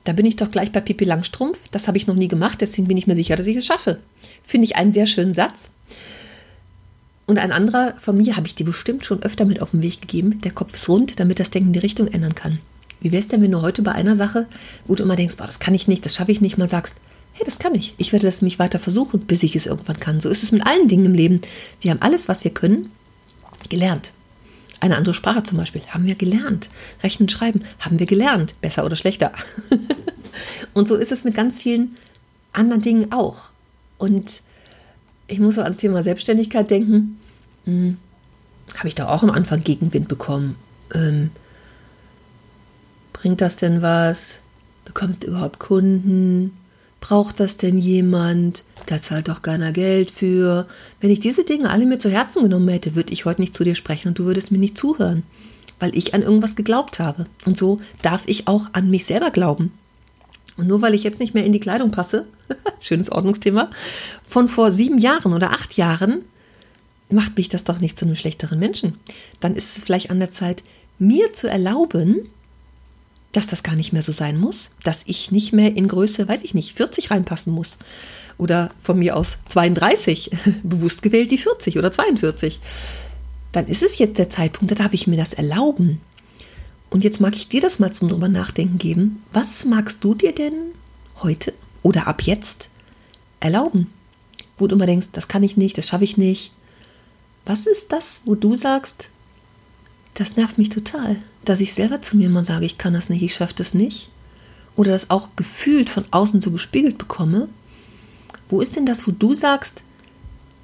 Da 0.02 0.12
bin 0.12 0.26
ich 0.26 0.36
doch 0.36 0.50
gleich 0.50 0.72
bei 0.72 0.80
Pippi 0.80 1.04
Langstrumpf. 1.04 1.60
Das 1.70 1.86
habe 1.86 1.98
ich 1.98 2.06
noch 2.06 2.14
nie 2.14 2.28
gemacht, 2.28 2.60
deswegen 2.60 2.88
bin 2.88 2.96
ich 2.96 3.06
mir 3.06 3.14
sicher, 3.14 3.36
dass 3.36 3.46
ich 3.46 3.56
es 3.56 3.66
schaffe. 3.66 4.00
Finde 4.42 4.64
ich 4.64 4.76
einen 4.76 4.92
sehr 4.92 5.06
schönen 5.06 5.34
Satz. 5.34 5.70
Und 7.26 7.38
ein 7.38 7.52
anderer 7.52 7.94
von 8.00 8.16
mir 8.16 8.36
habe 8.36 8.46
ich 8.46 8.54
dir 8.54 8.64
bestimmt 8.64 9.04
schon 9.04 9.22
öfter 9.22 9.44
mit 9.44 9.60
auf 9.60 9.72
den 9.72 9.82
Weg 9.82 10.00
gegeben. 10.00 10.40
Der 10.42 10.52
Kopf 10.52 10.74
ist 10.74 10.88
rund, 10.88 11.18
damit 11.20 11.40
das 11.40 11.50
Denken 11.50 11.72
die 11.72 11.80
Richtung 11.80 12.06
ändern 12.06 12.34
kann. 12.34 12.60
Wie 13.00 13.12
wäre 13.12 13.20
es 13.20 13.28
denn, 13.28 13.42
wenn 13.42 13.50
du 13.50 13.62
heute 13.62 13.82
bei 13.82 13.92
einer 13.92 14.16
Sache, 14.16 14.46
wo 14.86 14.94
du 14.94 15.02
immer 15.02 15.16
denkst, 15.16 15.36
boah, 15.36 15.46
das 15.46 15.58
kann 15.58 15.74
ich 15.74 15.88
nicht, 15.88 16.06
das 16.06 16.14
schaffe 16.14 16.32
ich 16.32 16.40
nicht, 16.40 16.56
mal 16.56 16.68
sagst, 16.68 16.94
hey, 17.32 17.44
das 17.44 17.58
kann 17.58 17.74
ich. 17.74 17.94
Ich 17.98 18.12
werde 18.12 18.26
das 18.26 18.42
mich 18.42 18.58
weiter 18.58 18.78
versuchen, 18.78 19.20
bis 19.20 19.42
ich 19.42 19.56
es 19.56 19.66
irgendwann 19.66 20.00
kann. 20.00 20.20
So 20.20 20.30
ist 20.30 20.42
es 20.42 20.52
mit 20.52 20.64
allen 20.64 20.88
Dingen 20.88 21.04
im 21.04 21.14
Leben. 21.14 21.40
Wir 21.80 21.90
haben 21.90 22.00
alles, 22.00 22.28
was 22.28 22.44
wir 22.44 22.52
können, 22.52 22.90
gelernt. 23.68 24.12
Eine 24.80 24.96
andere 24.96 25.14
Sprache 25.14 25.42
zum 25.42 25.58
Beispiel 25.58 25.82
haben 25.88 26.06
wir 26.06 26.14
gelernt. 26.14 26.68
Rechnen, 27.02 27.28
schreiben 27.28 27.62
haben 27.80 27.98
wir 27.98 28.06
gelernt. 28.06 28.60
Besser 28.60 28.84
oder 28.84 28.96
schlechter. 28.96 29.32
und 30.74 30.88
so 30.88 30.96
ist 30.96 31.12
es 31.12 31.24
mit 31.24 31.34
ganz 31.34 31.58
vielen 31.58 31.96
anderen 32.52 32.82
Dingen 32.82 33.12
auch. 33.12 33.50
Und 33.98 34.42
ich 35.28 35.40
muss 35.40 35.56
so 35.56 35.62
ans 35.62 35.78
Thema 35.78 36.02
Selbstständigkeit 36.02 36.70
denken. 36.70 37.18
Hm, 37.64 37.96
Habe 38.76 38.88
ich 38.88 38.94
da 38.94 39.08
auch 39.08 39.22
am 39.22 39.30
Anfang 39.30 39.62
Gegenwind 39.64 40.08
bekommen. 40.08 40.56
Ähm, 40.94 41.30
bringt 43.12 43.40
das 43.40 43.56
denn 43.56 43.82
was? 43.82 44.40
Bekommst 44.84 45.22
du 45.22 45.28
überhaupt 45.28 45.58
Kunden? 45.58 46.56
Braucht 47.06 47.38
das 47.38 47.56
denn 47.56 47.78
jemand? 47.78 48.64
Da 48.86 49.00
zahlt 49.00 49.28
doch 49.28 49.40
keiner 49.40 49.70
Geld 49.70 50.10
für. 50.10 50.66
Wenn 51.00 51.12
ich 51.12 51.20
diese 51.20 51.44
Dinge 51.44 51.70
alle 51.70 51.86
mir 51.86 52.00
zu 52.00 52.10
Herzen 52.10 52.42
genommen 52.42 52.68
hätte, 52.68 52.96
würde 52.96 53.12
ich 53.12 53.24
heute 53.24 53.40
nicht 53.40 53.56
zu 53.56 53.62
dir 53.62 53.76
sprechen 53.76 54.08
und 54.08 54.18
du 54.18 54.24
würdest 54.24 54.50
mir 54.50 54.58
nicht 54.58 54.76
zuhören, 54.76 55.22
weil 55.78 55.96
ich 55.96 56.14
an 56.14 56.22
irgendwas 56.22 56.56
geglaubt 56.56 56.98
habe. 56.98 57.26
Und 57.44 57.56
so 57.56 57.80
darf 58.02 58.22
ich 58.26 58.48
auch 58.48 58.70
an 58.72 58.90
mich 58.90 59.04
selber 59.04 59.30
glauben. 59.30 59.72
Und 60.56 60.66
nur 60.66 60.82
weil 60.82 60.94
ich 60.94 61.04
jetzt 61.04 61.20
nicht 61.20 61.32
mehr 61.32 61.44
in 61.44 61.52
die 61.52 61.60
Kleidung 61.60 61.92
passe, 61.92 62.26
schönes 62.80 63.12
Ordnungsthema, 63.12 63.70
von 64.24 64.48
vor 64.48 64.72
sieben 64.72 64.98
Jahren 64.98 65.32
oder 65.32 65.52
acht 65.52 65.76
Jahren, 65.76 66.24
macht 67.08 67.36
mich 67.36 67.48
das 67.48 67.62
doch 67.62 67.78
nicht 67.78 67.96
zu 67.96 68.04
einem 68.04 68.16
schlechteren 68.16 68.58
Menschen. 68.58 68.98
Dann 69.38 69.54
ist 69.54 69.76
es 69.76 69.84
vielleicht 69.84 70.10
an 70.10 70.18
der 70.18 70.32
Zeit, 70.32 70.64
mir 70.98 71.32
zu 71.32 71.48
erlauben, 71.48 72.28
dass 73.36 73.46
das 73.46 73.62
gar 73.62 73.76
nicht 73.76 73.92
mehr 73.92 74.02
so 74.02 74.12
sein 74.12 74.38
muss, 74.38 74.70
dass 74.82 75.02
ich 75.06 75.30
nicht 75.30 75.52
mehr 75.52 75.76
in 75.76 75.88
Größe, 75.88 76.26
weiß 76.26 76.42
ich 76.42 76.54
nicht, 76.54 76.74
40 76.76 77.10
reinpassen 77.10 77.52
muss. 77.52 77.76
Oder 78.38 78.70
von 78.80 78.98
mir 78.98 79.16
aus 79.16 79.36
32, 79.50 80.30
bewusst 80.62 81.02
gewählt 81.02 81.30
die 81.30 81.38
40 81.38 81.76
oder 81.78 81.92
42. 81.92 82.60
Dann 83.52 83.66
ist 83.66 83.82
es 83.82 83.98
jetzt 83.98 84.18
der 84.18 84.30
Zeitpunkt, 84.30 84.70
da 84.70 84.74
darf 84.74 84.94
ich 84.94 85.06
mir 85.06 85.16
das 85.16 85.34
erlauben. 85.34 86.00
Und 86.88 87.04
jetzt 87.04 87.20
mag 87.20 87.36
ich 87.36 87.48
dir 87.48 87.60
das 87.60 87.78
mal 87.78 87.92
zum 87.92 88.08
drüber 88.08 88.28
nachdenken 88.28 88.78
geben. 88.78 89.22
Was 89.32 89.66
magst 89.66 90.02
du 90.02 90.14
dir 90.14 90.32
denn 90.32 90.72
heute 91.22 91.52
oder 91.82 92.06
ab 92.06 92.22
jetzt 92.22 92.70
erlauben? 93.40 93.90
Wo 94.56 94.66
du 94.66 94.76
immer 94.76 94.86
denkst, 94.86 95.08
das 95.12 95.28
kann 95.28 95.42
ich 95.42 95.58
nicht, 95.58 95.76
das 95.76 95.88
schaffe 95.88 96.04
ich 96.04 96.16
nicht. 96.16 96.52
Was 97.44 97.66
ist 97.66 97.92
das, 97.92 98.22
wo 98.24 98.34
du 98.34 98.54
sagst, 98.54 99.10
das 100.16 100.36
nervt 100.36 100.56
mich 100.56 100.70
total, 100.70 101.16
dass 101.44 101.60
ich 101.60 101.74
selber 101.74 102.00
zu 102.00 102.16
mir 102.16 102.30
mal 102.30 102.44
sage, 102.44 102.64
ich 102.64 102.78
kann 102.78 102.94
das 102.94 103.10
nicht, 103.10 103.22
ich 103.22 103.34
schaffe 103.34 103.54
das 103.54 103.74
nicht? 103.74 104.08
Oder 104.74 104.92
das 104.92 105.10
auch 105.10 105.28
gefühlt 105.36 105.90
von 105.90 106.04
außen 106.10 106.40
so 106.40 106.50
gespiegelt 106.50 106.96
bekomme? 106.96 107.48
Wo 108.48 108.62
ist 108.62 108.76
denn 108.76 108.86
das, 108.86 109.06
wo 109.06 109.10
du 109.10 109.34
sagst, 109.34 109.82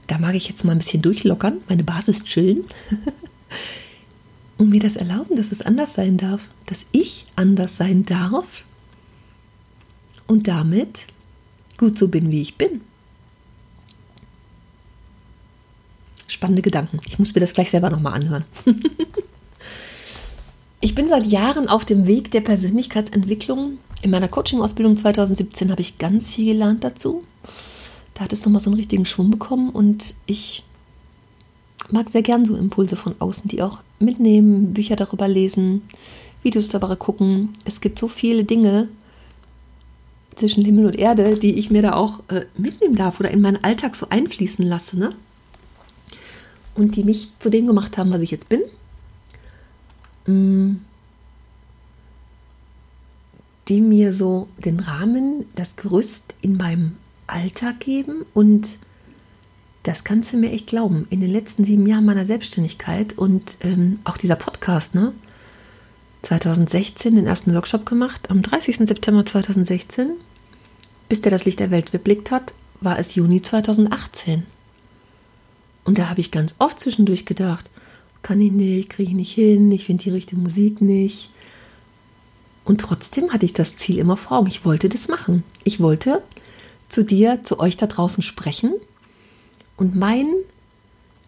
da 0.06 0.18
mag 0.18 0.34
ich 0.34 0.48
jetzt 0.48 0.64
mal 0.64 0.72
ein 0.72 0.78
bisschen 0.78 1.02
durchlockern, 1.02 1.60
meine 1.68 1.84
Basis 1.84 2.24
chillen? 2.24 2.64
und 4.56 4.68
mir 4.70 4.80
das 4.80 4.96
erlauben, 4.96 5.36
dass 5.36 5.52
es 5.52 5.60
anders 5.60 5.94
sein 5.94 6.16
darf, 6.16 6.48
dass 6.64 6.86
ich 6.92 7.26
anders 7.36 7.76
sein 7.76 8.06
darf 8.06 8.64
und 10.26 10.48
damit 10.48 11.08
gut 11.76 11.98
so 11.98 12.08
bin, 12.08 12.30
wie 12.30 12.40
ich 12.40 12.56
bin. 12.56 12.80
Spannende 16.26 16.62
Gedanken. 16.62 17.00
Ich 17.06 17.18
muss 17.18 17.34
mir 17.34 17.42
das 17.42 17.52
gleich 17.52 17.68
selber 17.68 17.90
nochmal 17.90 18.14
anhören. 18.14 18.44
ich 20.82 20.96
bin 20.96 21.08
seit 21.08 21.26
Jahren 21.26 21.68
auf 21.68 21.84
dem 21.84 22.06
Weg 22.08 22.32
der 22.32 22.40
Persönlichkeitsentwicklung. 22.40 23.78
In 24.02 24.10
meiner 24.10 24.26
Coaching-Ausbildung 24.26 24.96
2017 24.96 25.70
habe 25.70 25.80
ich 25.80 25.96
ganz 25.98 26.34
viel 26.34 26.52
gelernt 26.52 26.82
dazu. 26.82 27.22
Da 28.14 28.24
hat 28.24 28.32
es 28.32 28.44
nochmal 28.44 28.60
so 28.60 28.68
einen 28.68 28.78
richtigen 28.78 29.04
Schwung 29.04 29.30
bekommen 29.30 29.70
und 29.70 30.14
ich 30.26 30.64
mag 31.90 32.10
sehr 32.10 32.22
gern 32.22 32.44
so 32.44 32.56
Impulse 32.56 32.96
von 32.96 33.14
außen, 33.20 33.44
die 33.46 33.62
auch 33.62 33.78
mitnehmen, 34.00 34.74
Bücher 34.74 34.96
darüber 34.96 35.28
lesen, 35.28 35.82
Videos 36.42 36.68
darüber 36.68 36.96
gucken. 36.96 37.50
Es 37.64 37.80
gibt 37.80 38.00
so 38.00 38.08
viele 38.08 38.42
Dinge 38.42 38.88
zwischen 40.34 40.64
Himmel 40.64 40.86
und 40.86 40.98
Erde, 40.98 41.38
die 41.38 41.60
ich 41.60 41.70
mir 41.70 41.82
da 41.82 41.92
auch 41.92 42.24
äh, 42.28 42.46
mitnehmen 42.58 42.96
darf 42.96 43.20
oder 43.20 43.30
in 43.30 43.40
meinen 43.40 43.62
Alltag 43.62 43.94
so 43.94 44.08
einfließen 44.08 44.66
lasse. 44.66 44.98
Ne? 44.98 45.10
Und 46.74 46.96
die 46.96 47.04
mich 47.04 47.28
zu 47.38 47.50
dem 47.50 47.68
gemacht 47.68 47.98
haben, 47.98 48.10
was 48.10 48.20
ich 48.20 48.32
jetzt 48.32 48.48
bin. 48.48 48.62
Mm. 50.26 50.76
Die 53.68 53.80
mir 53.80 54.12
so 54.12 54.48
den 54.58 54.80
Rahmen, 54.80 55.46
das 55.54 55.76
Gerüst 55.76 56.34
in 56.42 56.56
meinem 56.56 56.96
Alltag 57.26 57.80
geben 57.80 58.26
und 58.34 58.78
das 59.84 60.04
kannst 60.04 60.32
du 60.32 60.36
mir 60.36 60.52
echt 60.52 60.68
glauben. 60.68 61.06
In 61.10 61.20
den 61.20 61.30
letzten 61.30 61.64
sieben 61.64 61.86
Jahren 61.86 62.04
meiner 62.04 62.24
Selbstständigkeit 62.24 63.16
und 63.16 63.58
ähm, 63.62 64.00
auch 64.04 64.16
dieser 64.16 64.36
Podcast, 64.36 64.94
ne? 64.94 65.12
2016 66.22 67.16
den 67.16 67.26
ersten 67.26 67.52
Workshop 67.54 67.84
gemacht, 67.84 68.30
am 68.30 68.42
30. 68.42 68.78
September 68.78 69.26
2016. 69.26 70.12
Bis 71.08 71.20
der 71.20 71.32
das 71.32 71.44
Licht 71.44 71.58
der 71.58 71.72
Welt 71.72 71.90
beblickt 71.90 72.30
hat, 72.30 72.54
war 72.80 72.98
es 72.98 73.16
Juni 73.16 73.42
2018. 73.42 74.44
Und 75.84 75.98
da 75.98 76.08
habe 76.08 76.20
ich 76.20 76.30
ganz 76.30 76.54
oft 76.58 76.78
zwischendurch 76.78 77.26
gedacht, 77.26 77.68
kann 78.22 78.40
ich 78.40 78.52
nicht, 78.52 78.90
kriege 78.90 79.10
ich 79.10 79.16
nicht 79.16 79.32
hin, 79.32 79.70
ich 79.72 79.86
finde 79.86 80.04
die 80.04 80.10
richtige 80.10 80.40
Musik 80.40 80.80
nicht. 80.80 81.30
Und 82.64 82.80
trotzdem 82.80 83.32
hatte 83.32 83.44
ich 83.44 83.52
das 83.52 83.76
Ziel 83.76 83.98
immer 83.98 84.16
vor 84.16 84.38
Augen. 84.38 84.48
Ich 84.48 84.64
wollte 84.64 84.88
das 84.88 85.08
machen. 85.08 85.42
Ich 85.64 85.80
wollte 85.80 86.22
zu 86.88 87.04
dir, 87.04 87.42
zu 87.42 87.58
euch 87.58 87.76
da 87.76 87.86
draußen 87.86 88.22
sprechen 88.22 88.74
und 89.76 89.96
mein, 89.96 90.32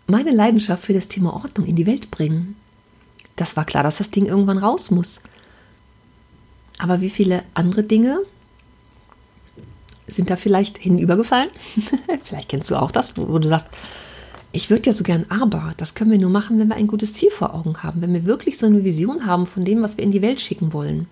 meine 0.06 0.30
Leidenschaft 0.30 0.84
für 0.84 0.92
das 0.92 1.08
Thema 1.08 1.34
Ordnung 1.34 1.66
in 1.66 1.74
die 1.74 1.86
Welt 1.86 2.10
bringen. 2.10 2.56
Das 3.36 3.56
war 3.56 3.64
klar, 3.64 3.82
dass 3.82 3.98
das 3.98 4.10
Ding 4.10 4.26
irgendwann 4.26 4.58
raus 4.58 4.90
muss. 4.90 5.20
Aber 6.78 7.00
wie 7.00 7.10
viele 7.10 7.42
andere 7.54 7.82
Dinge 7.82 8.20
sind 10.06 10.30
da 10.30 10.36
vielleicht 10.36 10.78
hinübergefallen? 10.78 11.50
vielleicht 12.22 12.48
kennst 12.50 12.70
du 12.70 12.76
auch 12.76 12.92
das, 12.92 13.16
wo, 13.16 13.28
wo 13.28 13.38
du 13.38 13.48
sagst, 13.48 13.68
ich 14.54 14.70
würde 14.70 14.86
ja 14.86 14.92
so 14.92 15.04
gern, 15.04 15.26
aber 15.28 15.74
das 15.76 15.94
können 15.94 16.10
wir 16.10 16.18
nur 16.18 16.30
machen, 16.30 16.58
wenn 16.58 16.68
wir 16.68 16.76
ein 16.76 16.86
gutes 16.86 17.12
Ziel 17.12 17.30
vor 17.30 17.54
Augen 17.54 17.82
haben, 17.82 18.00
wenn 18.00 18.14
wir 18.14 18.24
wirklich 18.24 18.56
so 18.56 18.66
eine 18.66 18.84
Vision 18.84 19.26
haben 19.26 19.46
von 19.46 19.64
dem, 19.64 19.82
was 19.82 19.98
wir 19.98 20.04
in 20.04 20.12
die 20.12 20.22
Welt 20.22 20.40
schicken 20.40 20.72
wollen 20.72 21.06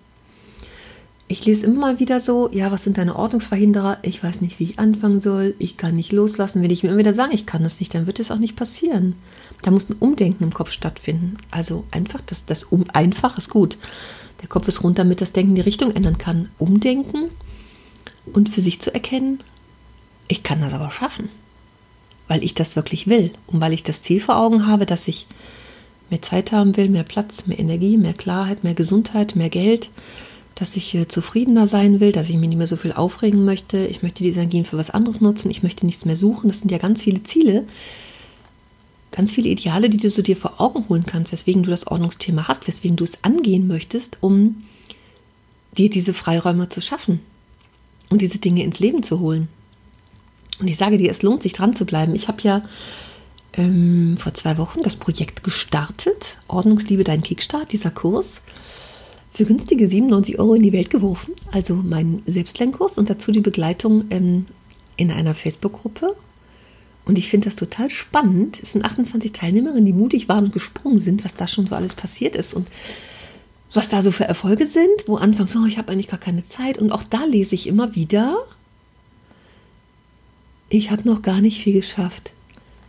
ich 1.33 1.45
lese 1.45 1.65
immer 1.65 1.79
mal 1.79 1.99
wieder 1.99 2.19
so, 2.19 2.49
ja, 2.51 2.71
was 2.71 2.83
sind 2.83 2.97
deine 2.97 3.15
Ordnungsverhinderer? 3.15 3.97
Ich 4.01 4.23
weiß 4.23 4.41
nicht, 4.41 4.59
wie 4.59 4.65
ich 4.65 4.79
anfangen 4.79 5.19
soll. 5.19 5.55
Ich 5.57 5.77
kann 5.77 5.95
nicht 5.95 6.11
loslassen. 6.11 6.61
Wenn 6.61 6.69
ich 6.69 6.83
mir 6.83 6.89
immer 6.89 6.99
wieder 6.99 7.13
sage, 7.13 7.33
ich 7.33 7.45
kann 7.45 7.63
das 7.63 7.79
nicht, 7.79 7.93
dann 7.95 8.05
wird 8.05 8.19
es 8.19 8.29
auch 8.29 8.37
nicht 8.37 8.55
passieren. 8.55 9.15
Da 9.61 9.71
muss 9.71 9.89
ein 9.89 9.95
Umdenken 9.99 10.43
im 10.43 10.53
Kopf 10.53 10.71
stattfinden. 10.71 11.37
Also 11.49 11.85
einfach, 11.91 12.21
das, 12.21 12.45
das 12.45 12.63
um, 12.65 12.85
einfach 12.93 13.37
ist 13.37 13.49
gut. 13.49 13.77
Der 14.41 14.49
Kopf 14.49 14.67
ist 14.67 14.83
rund, 14.83 14.99
damit 14.99 15.21
das 15.21 15.31
Denken 15.31 15.55
die 15.55 15.61
Richtung 15.61 15.95
ändern 15.95 16.17
kann. 16.17 16.49
Umdenken 16.59 17.29
und 18.31 18.49
für 18.49 18.61
sich 18.61 18.81
zu 18.81 18.93
erkennen, 18.93 19.39
ich 20.27 20.43
kann 20.43 20.61
das 20.61 20.73
aber 20.73 20.91
schaffen. 20.91 21.29
Weil 22.33 22.43
ich 22.43 22.55
das 22.55 22.75
wirklich 22.75 23.05
will 23.05 23.29
und 23.45 23.61
weil 23.61 23.73
ich 23.73 23.83
das 23.83 24.01
Ziel 24.01 24.19
vor 24.19 24.37
Augen 24.37 24.65
habe, 24.65 24.87
dass 24.87 25.07
ich 25.07 25.27
mehr 26.09 26.23
Zeit 26.23 26.51
haben 26.51 26.75
will, 26.77 26.89
mehr 26.89 27.03
Platz, 27.03 27.45
mehr 27.45 27.59
Energie, 27.59 27.97
mehr 27.97 28.13
Klarheit, 28.13 28.63
mehr 28.63 28.73
Gesundheit, 28.73 29.35
mehr 29.35 29.49
Geld 29.49 29.91
dass 30.55 30.75
ich 30.75 30.93
äh, 30.93 31.07
zufriedener 31.07 31.67
sein 31.67 31.99
will, 31.99 32.11
dass 32.11 32.29
ich 32.29 32.37
mich 32.37 32.49
nicht 32.49 32.57
mehr 32.57 32.67
so 32.67 32.77
viel 32.77 32.93
aufregen 32.93 33.43
möchte. 33.43 33.85
Ich 33.87 34.03
möchte 34.03 34.23
diese 34.23 34.39
Energien 34.39 34.65
für 34.65 34.77
was 34.77 34.91
anderes 34.91 35.19
nutzen. 35.21 35.49
Ich 35.49 35.63
möchte 35.63 35.85
nichts 35.85 36.05
mehr 36.05 36.17
suchen. 36.17 36.47
Das 36.47 36.59
sind 36.59 36.71
ja 36.71 36.77
ganz 36.77 37.01
viele 37.01 37.23
Ziele, 37.23 37.65
ganz 39.11 39.31
viele 39.31 39.49
Ideale, 39.49 39.89
die 39.89 39.97
du 39.97 40.09
so 40.09 40.21
dir 40.21 40.37
vor 40.37 40.61
Augen 40.61 40.87
holen 40.89 41.05
kannst, 41.05 41.31
weswegen 41.31 41.63
du 41.63 41.69
das 41.69 41.87
Ordnungsthema 41.87 42.47
hast, 42.47 42.67
weswegen 42.67 42.97
du 42.97 43.03
es 43.03 43.23
angehen 43.23 43.67
möchtest, 43.67 44.17
um 44.21 44.63
dir 45.75 45.89
diese 45.89 46.13
Freiräume 46.13 46.69
zu 46.69 46.81
schaffen 46.81 47.19
und 48.09 48.21
diese 48.21 48.37
Dinge 48.37 48.63
ins 48.63 48.79
Leben 48.79 49.01
zu 49.01 49.19
holen. 49.19 49.47
Und 50.59 50.67
ich 50.67 50.77
sage 50.77 50.97
dir, 50.97 51.11
es 51.11 51.21
lohnt 51.21 51.43
sich 51.43 51.53
dran 51.53 51.73
zu 51.73 51.85
bleiben. 51.85 52.15
Ich 52.15 52.27
habe 52.27 52.41
ja 52.43 52.63
ähm, 53.53 54.15
vor 54.17 54.33
zwei 54.33 54.57
Wochen 54.57 54.81
das 54.81 54.95
Projekt 54.95 55.43
gestartet, 55.43 56.37
Ordnungsliebe, 56.47 57.03
dein 57.03 57.23
Kickstart, 57.23 57.71
dieser 57.71 57.91
Kurs 57.91 58.41
für 59.31 59.45
günstige 59.45 59.87
97 59.87 60.37
Euro 60.39 60.53
in 60.53 60.61
die 60.61 60.73
Welt 60.73 60.91
geworfen. 60.91 61.33
Also 61.51 61.75
mein 61.75 62.21
Selbstlernkurs 62.27 62.97
und 62.97 63.09
dazu 63.09 63.31
die 63.31 63.41
Begleitung 63.41 64.05
ähm, 64.11 64.45
in 64.95 65.11
einer 65.11 65.33
Facebook-Gruppe. 65.33 66.15
Und 67.05 67.17
ich 67.17 67.29
finde 67.29 67.49
das 67.49 67.55
total 67.55 67.89
spannend. 67.89 68.59
Es 68.61 68.73
sind 68.73 68.85
28 68.85 69.33
Teilnehmerinnen, 69.33 69.85
die 69.85 69.93
mutig 69.93 70.29
waren 70.29 70.45
und 70.45 70.53
gesprungen 70.53 70.99
sind, 70.99 71.25
was 71.25 71.35
da 71.35 71.47
schon 71.47 71.65
so 71.65 71.75
alles 71.75 71.95
passiert 71.95 72.35
ist 72.35 72.53
und 72.53 72.67
was 73.73 73.89
da 73.89 74.03
so 74.03 74.11
für 74.11 74.25
Erfolge 74.25 74.67
sind, 74.67 75.07
wo 75.07 75.15
anfangs, 75.15 75.55
oh, 75.55 75.65
ich 75.65 75.79
habe 75.79 75.91
eigentlich 75.91 76.07
gar 76.07 76.19
keine 76.19 76.47
Zeit. 76.47 76.77
Und 76.77 76.91
auch 76.91 77.03
da 77.03 77.25
lese 77.25 77.55
ich 77.55 77.67
immer 77.67 77.95
wieder, 77.95 78.37
ich 80.73 80.89
habe 80.89 81.07
noch 81.07 81.21
gar 81.21 81.39
nicht 81.39 81.61
viel 81.61 81.73
geschafft. 81.73 82.33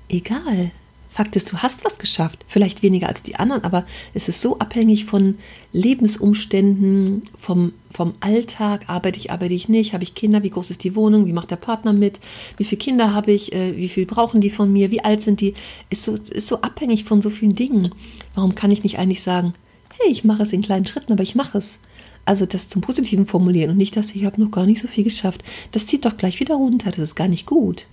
Egal, 0.08 0.70
Fakt 1.10 1.36
ist, 1.36 1.52
du 1.52 1.58
hast 1.58 1.84
was 1.84 1.98
geschafft. 1.98 2.44
Vielleicht 2.48 2.82
weniger 2.82 3.08
als 3.08 3.22
die 3.22 3.36
anderen, 3.36 3.62
aber 3.62 3.86
es 4.14 4.28
ist 4.28 4.40
so 4.40 4.58
abhängig 4.58 5.04
von 5.04 5.38
Lebensumständen, 5.72 7.22
vom, 7.36 7.72
vom 7.92 8.14
Alltag. 8.18 8.88
Arbeite 8.88 9.18
ich, 9.18 9.30
arbeite 9.30 9.54
ich 9.54 9.68
nicht? 9.68 9.92
Habe 9.92 10.02
ich 10.02 10.16
Kinder? 10.16 10.42
Wie 10.42 10.50
groß 10.50 10.70
ist 10.70 10.82
die 10.82 10.96
Wohnung? 10.96 11.26
Wie 11.26 11.32
macht 11.32 11.52
der 11.52 11.56
Partner 11.56 11.92
mit? 11.92 12.18
Wie 12.56 12.64
viele 12.64 12.80
Kinder 12.80 13.14
habe 13.14 13.30
ich? 13.30 13.52
Äh, 13.52 13.76
wie 13.76 13.88
viel 13.88 14.06
brauchen 14.06 14.40
die 14.40 14.50
von 14.50 14.72
mir? 14.72 14.90
Wie 14.90 15.04
alt 15.04 15.22
sind 15.22 15.40
die? 15.40 15.54
Ist 15.88 16.02
so, 16.02 16.14
ist 16.14 16.48
so 16.48 16.62
abhängig 16.62 17.04
von 17.04 17.22
so 17.22 17.30
vielen 17.30 17.54
Dingen. 17.54 17.94
Warum 18.34 18.56
kann 18.56 18.72
ich 18.72 18.82
nicht 18.82 18.98
eigentlich 18.98 19.22
sagen, 19.22 19.52
hey, 20.00 20.10
ich 20.10 20.24
mache 20.24 20.42
es 20.42 20.52
in 20.52 20.62
kleinen 20.62 20.86
Schritten, 20.86 21.12
aber 21.12 21.22
ich 21.22 21.36
mache 21.36 21.58
es? 21.58 21.78
Also 22.24 22.46
das 22.46 22.68
zum 22.68 22.80
Positiven 22.80 23.26
formulieren 23.26 23.70
und 23.70 23.76
nicht, 23.76 23.96
dass 23.96 24.10
ich 24.10 24.24
habe 24.24 24.40
noch 24.40 24.50
gar 24.50 24.66
nicht 24.66 24.80
so 24.80 24.88
viel 24.88 25.04
geschafft. 25.04 25.44
Das 25.72 25.86
zieht 25.86 26.04
doch 26.04 26.16
gleich 26.16 26.40
wieder 26.40 26.54
runter. 26.54 26.90
Das 26.90 27.00
ist 27.00 27.14
gar 27.14 27.28
nicht 27.28 27.46
gut. 27.46 27.86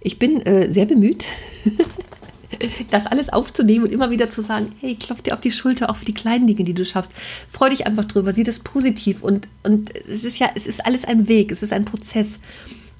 Ich 0.00 0.18
bin 0.18 0.40
äh, 0.42 0.70
sehr 0.70 0.86
bemüht, 0.86 1.26
das 2.90 3.06
alles 3.06 3.28
aufzunehmen 3.28 3.86
und 3.86 3.92
immer 3.92 4.10
wieder 4.10 4.30
zu 4.30 4.42
sagen, 4.42 4.72
hey, 4.80 4.94
klopf 4.94 5.22
dir 5.22 5.34
auf 5.34 5.40
die 5.40 5.50
Schulter, 5.50 5.90
auch 5.90 5.96
für 5.96 6.04
die 6.04 6.14
kleinen 6.14 6.46
Dinge, 6.46 6.64
die 6.64 6.74
du 6.74 6.84
schaffst. 6.84 7.12
Freu 7.50 7.68
dich 7.68 7.86
einfach 7.86 8.04
drüber, 8.04 8.32
sieh 8.32 8.44
das 8.44 8.60
positiv 8.60 9.22
und, 9.22 9.48
und 9.64 9.94
es 10.06 10.24
ist 10.24 10.38
ja, 10.38 10.48
es 10.54 10.66
ist 10.66 10.84
alles 10.86 11.04
ein 11.04 11.28
Weg, 11.28 11.50
es 11.50 11.62
ist 11.62 11.72
ein 11.72 11.84
Prozess. 11.84 12.38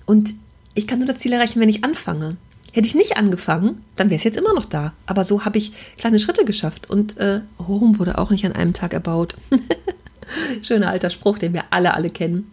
Und 0.06 0.34
ich 0.74 0.86
kann 0.86 0.98
nur 0.98 1.06
das 1.06 1.18
Ziel 1.18 1.32
erreichen, 1.32 1.60
wenn 1.60 1.68
ich 1.68 1.84
anfange. 1.84 2.36
Hätte 2.72 2.86
ich 2.86 2.94
nicht 2.94 3.16
angefangen, 3.16 3.82
dann 3.96 4.10
wäre 4.10 4.18
es 4.18 4.24
jetzt 4.24 4.36
immer 4.36 4.54
noch 4.54 4.66
da. 4.66 4.92
Aber 5.06 5.24
so 5.24 5.44
habe 5.44 5.58
ich 5.58 5.72
kleine 5.96 6.18
Schritte 6.18 6.44
geschafft. 6.44 6.90
Und 6.90 7.16
äh, 7.16 7.40
Rom 7.58 7.98
wurde 7.98 8.18
auch 8.18 8.30
nicht 8.30 8.44
an 8.44 8.52
einem 8.52 8.74
Tag 8.74 8.92
erbaut. 8.92 9.36
Schöner 10.62 10.90
alter 10.90 11.10
Spruch, 11.10 11.38
den 11.38 11.52
wir 11.52 11.64
alle, 11.70 11.94
alle 11.94 12.10
kennen. 12.10 12.52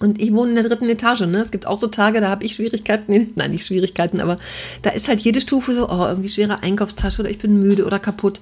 Und 0.00 0.20
ich 0.20 0.32
wohne 0.32 0.50
in 0.50 0.54
der 0.54 0.64
dritten 0.64 0.88
Etage, 0.88 1.20
ne? 1.20 1.38
Es 1.38 1.50
gibt 1.50 1.66
auch 1.66 1.78
so 1.78 1.86
Tage, 1.86 2.22
da 2.22 2.30
habe 2.30 2.44
ich 2.44 2.54
Schwierigkeiten, 2.54 3.32
nein, 3.36 3.50
nicht 3.50 3.66
Schwierigkeiten, 3.66 4.20
aber 4.20 4.38
da 4.82 4.90
ist 4.90 5.08
halt 5.08 5.20
jede 5.20 5.40
Stufe 5.40 5.74
so, 5.74 5.88
oh, 5.88 6.06
irgendwie 6.06 6.30
schwere 6.30 6.62
Einkaufstasche 6.62 7.20
oder 7.20 7.30
ich 7.30 7.38
bin 7.38 7.60
müde 7.60 7.84
oder 7.84 7.98
kaputt. 7.98 8.40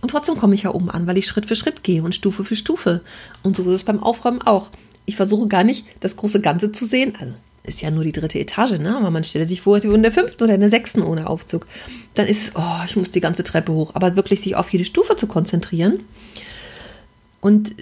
Und 0.00 0.10
trotzdem 0.10 0.36
komme 0.36 0.54
ich 0.54 0.64
ja 0.64 0.74
oben 0.74 0.90
an, 0.90 1.06
weil 1.06 1.18
ich 1.18 1.26
Schritt 1.26 1.46
für 1.46 1.56
Schritt 1.56 1.82
gehe 1.82 2.02
und 2.02 2.14
Stufe 2.14 2.44
für 2.44 2.56
Stufe. 2.56 3.02
Und 3.42 3.56
so 3.56 3.62
ist 3.64 3.68
es 3.68 3.84
beim 3.84 4.02
Aufräumen 4.02 4.42
auch. 4.42 4.70
Ich 5.06 5.16
versuche 5.16 5.46
gar 5.46 5.64
nicht, 5.64 5.86
das 6.00 6.16
große 6.16 6.40
Ganze 6.40 6.70
zu 6.70 6.84
sehen. 6.84 7.14
Also, 7.18 7.34
ist 7.64 7.82
ja 7.82 7.90
nur 7.90 8.04
die 8.04 8.12
dritte 8.12 8.38
Etage, 8.38 8.78
ne? 8.78 8.96
Aber 8.96 9.10
man 9.10 9.24
stelle 9.24 9.46
sich 9.46 9.60
vor, 9.60 9.78
die 9.78 9.88
wohnen 9.88 9.96
in 9.96 10.02
der 10.04 10.12
fünften 10.12 10.42
oder 10.42 10.54
in 10.54 10.60
der 10.60 10.70
sechsten 10.70 11.02
ohne 11.02 11.28
Aufzug. 11.28 11.66
Dann 12.14 12.26
ist 12.26 12.42
es, 12.42 12.52
oh, 12.56 12.84
ich 12.86 12.96
muss 12.96 13.10
die 13.10 13.20
ganze 13.20 13.44
Treppe 13.44 13.72
hoch. 13.72 13.90
Aber 13.94 14.16
wirklich 14.16 14.40
sich 14.40 14.56
auf 14.56 14.70
jede 14.70 14.84
Stufe 14.84 15.16
zu 15.16 15.26
konzentrieren 15.26 16.00
und 17.40 17.74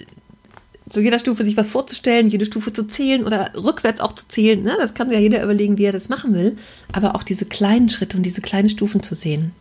zu 0.89 1.01
jeder 1.01 1.19
Stufe 1.19 1.43
sich 1.43 1.57
was 1.57 1.69
vorzustellen, 1.69 2.29
jede 2.29 2.45
Stufe 2.45 2.71
zu 2.71 2.87
zählen 2.87 3.25
oder 3.25 3.51
rückwärts 3.55 3.99
auch 3.99 4.13
zu 4.13 4.27
zählen. 4.27 4.63
Ne? 4.63 4.75
Das 4.79 4.93
kann 4.93 5.11
ja 5.11 5.19
jeder 5.19 5.43
überlegen, 5.43 5.77
wie 5.77 5.85
er 5.85 5.91
das 5.91 6.09
machen 6.09 6.33
will. 6.33 6.57
Aber 6.91 7.15
auch 7.15 7.23
diese 7.23 7.45
kleinen 7.45 7.89
Schritte 7.89 8.15
und 8.17 8.23
diese 8.23 8.41
kleinen 8.41 8.69
Stufen 8.69 9.03
zu 9.03 9.15
sehen. 9.15 9.51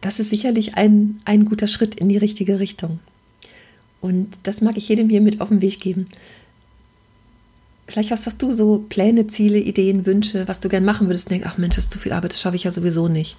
Das 0.00 0.20
ist 0.20 0.30
sicherlich 0.30 0.76
ein, 0.76 1.20
ein 1.24 1.44
guter 1.44 1.68
Schritt 1.68 1.96
in 1.96 2.08
die 2.08 2.16
richtige 2.16 2.60
Richtung. 2.60 3.00
Und 4.00 4.38
das 4.44 4.60
mag 4.60 4.76
ich 4.76 4.88
jedem 4.88 5.10
hier 5.10 5.20
mit 5.20 5.40
auf 5.40 5.48
den 5.48 5.60
Weg 5.60 5.80
geben. 5.80 6.06
Vielleicht 7.86 8.12
hast 8.12 8.40
du 8.40 8.52
so 8.52 8.84
Pläne, 8.88 9.26
Ziele, 9.26 9.58
Ideen, 9.58 10.06
Wünsche, 10.06 10.46
was 10.46 10.60
du 10.60 10.68
gern 10.68 10.84
machen 10.84 11.08
würdest 11.08 11.30
denkst, 11.30 11.46
ach 11.50 11.58
Mensch, 11.58 11.74
das 11.74 11.86
ist 11.86 11.92
zu 11.92 11.98
viel 11.98 12.12
Arbeit, 12.12 12.32
das 12.32 12.40
schaffe 12.40 12.56
ich 12.56 12.64
ja 12.64 12.70
sowieso 12.70 13.08
nicht. 13.08 13.36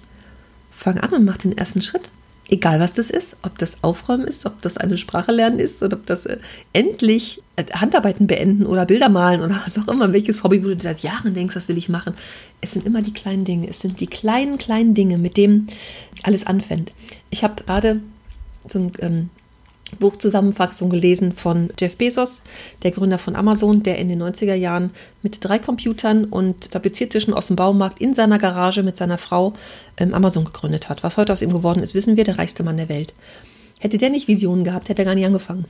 Fang 0.70 1.00
an 1.00 1.12
und 1.14 1.24
mach 1.24 1.38
den 1.38 1.56
ersten 1.56 1.80
Schritt 1.80 2.10
Egal 2.52 2.80
was 2.80 2.92
das 2.92 3.08
ist, 3.08 3.38
ob 3.40 3.56
das 3.56 3.82
Aufräumen 3.82 4.26
ist, 4.26 4.44
ob 4.44 4.60
das 4.60 4.76
eine 4.76 4.98
Sprache 4.98 5.32
lernen 5.32 5.58
ist 5.58 5.82
oder 5.82 5.96
ob 5.96 6.04
das 6.04 6.26
äh, 6.26 6.36
endlich 6.74 7.40
äh, 7.56 7.64
Handarbeiten 7.72 8.26
beenden 8.26 8.66
oder 8.66 8.84
Bilder 8.84 9.08
malen 9.08 9.40
oder 9.40 9.62
was 9.64 9.78
auch 9.78 9.88
immer, 9.88 10.12
welches 10.12 10.44
Hobby, 10.44 10.62
wo 10.62 10.68
du 10.68 10.78
seit 10.78 10.98
Jahren 10.98 11.32
denkst, 11.32 11.54
das 11.54 11.68
will 11.68 11.78
ich 11.78 11.88
machen. 11.88 12.12
Es 12.60 12.72
sind 12.72 12.84
immer 12.84 13.00
die 13.00 13.14
kleinen 13.14 13.46
Dinge. 13.46 13.70
Es 13.70 13.80
sind 13.80 14.00
die 14.00 14.06
kleinen, 14.06 14.58
kleinen 14.58 14.92
Dinge, 14.92 15.16
mit 15.16 15.38
denen 15.38 15.68
alles 16.24 16.44
anfängt. 16.44 16.92
Ich 17.30 17.42
habe 17.42 17.62
gerade 17.64 18.02
so 18.68 18.80
ein 18.80 18.92
ähm, 18.98 19.30
Buchzusammenfassung 19.98 20.90
gelesen 20.90 21.32
von 21.32 21.70
Jeff 21.78 21.96
Bezos, 21.96 22.42
der 22.82 22.90
Gründer 22.90 23.18
von 23.18 23.36
Amazon, 23.36 23.82
der 23.82 23.98
in 23.98 24.08
den 24.08 24.22
90er 24.22 24.54
Jahren 24.54 24.90
mit 25.22 25.38
drei 25.40 25.58
Computern 25.58 26.24
und 26.24 26.70
Tapeziertischen 26.70 27.34
aus 27.34 27.48
dem 27.48 27.56
Baumarkt 27.56 28.00
in 28.00 28.14
seiner 28.14 28.38
Garage 28.38 28.82
mit 28.82 28.96
seiner 28.96 29.18
Frau 29.18 29.54
ähm, 29.96 30.14
Amazon 30.14 30.44
gegründet 30.44 30.88
hat. 30.88 31.02
Was 31.02 31.16
heute 31.16 31.32
aus 31.32 31.42
ihm 31.42 31.52
geworden 31.52 31.82
ist, 31.82 31.94
wissen 31.94 32.16
wir, 32.16 32.24
der 32.24 32.38
reichste 32.38 32.62
Mann 32.62 32.76
der 32.76 32.88
Welt. 32.88 33.14
Hätte 33.78 33.98
der 33.98 34.10
nicht 34.10 34.28
Visionen 34.28 34.64
gehabt, 34.64 34.88
hätte 34.88 35.02
er 35.02 35.06
gar 35.06 35.14
nicht 35.14 35.26
angefangen. 35.26 35.66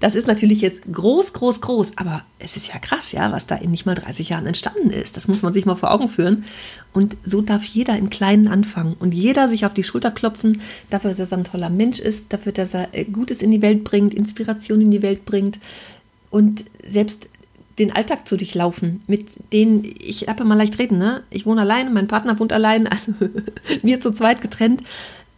Das 0.00 0.14
ist 0.14 0.26
natürlich 0.26 0.60
jetzt 0.60 0.80
groß, 0.90 1.32
groß, 1.32 1.60
groß, 1.60 1.92
aber 1.96 2.24
es 2.38 2.56
ist 2.56 2.68
ja 2.68 2.78
krass, 2.78 3.12
ja, 3.12 3.30
was 3.32 3.46
da 3.46 3.56
in 3.56 3.70
nicht 3.70 3.86
mal 3.86 3.94
30 3.94 4.28
Jahren 4.28 4.46
entstanden 4.46 4.90
ist. 4.90 5.16
Das 5.16 5.28
muss 5.28 5.42
man 5.42 5.52
sich 5.52 5.66
mal 5.66 5.74
vor 5.74 5.90
Augen 5.90 6.08
führen. 6.08 6.44
Und 6.92 7.16
so 7.24 7.42
darf 7.42 7.64
jeder 7.64 7.96
im 7.96 8.10
Kleinen 8.10 8.48
anfangen 8.48 8.96
und 8.98 9.12
jeder 9.12 9.48
sich 9.48 9.66
auf 9.66 9.74
die 9.74 9.84
Schulter 9.84 10.10
klopfen, 10.10 10.60
dafür, 10.90 11.14
dass 11.14 11.32
er 11.32 11.38
ein 11.38 11.44
toller 11.44 11.70
Mensch 11.70 11.98
ist, 11.98 12.32
dafür, 12.32 12.52
dass 12.52 12.74
er 12.74 12.94
äh, 12.94 13.04
Gutes 13.04 13.42
in 13.42 13.50
die 13.50 13.62
Welt 13.62 13.84
bringt, 13.84 14.14
Inspiration 14.14 14.80
in 14.80 14.90
die 14.90 15.02
Welt 15.02 15.24
bringt 15.24 15.58
und 16.30 16.64
selbst 16.86 17.28
den 17.78 17.92
Alltag 17.92 18.26
zu 18.26 18.36
durchlaufen, 18.36 19.02
mit 19.06 19.52
denen 19.52 19.84
ich 19.84 20.28
habe 20.28 20.44
mal 20.44 20.54
leicht 20.54 20.78
reden, 20.78 20.96
ne? 20.96 21.24
Ich 21.28 21.44
wohne 21.44 21.60
allein, 21.60 21.92
mein 21.92 22.08
Partner 22.08 22.38
wohnt 22.38 22.52
allein, 22.52 22.86
also 22.86 23.12
wir 23.82 24.00
zu 24.00 24.12
zweit 24.12 24.40
getrennt 24.40 24.82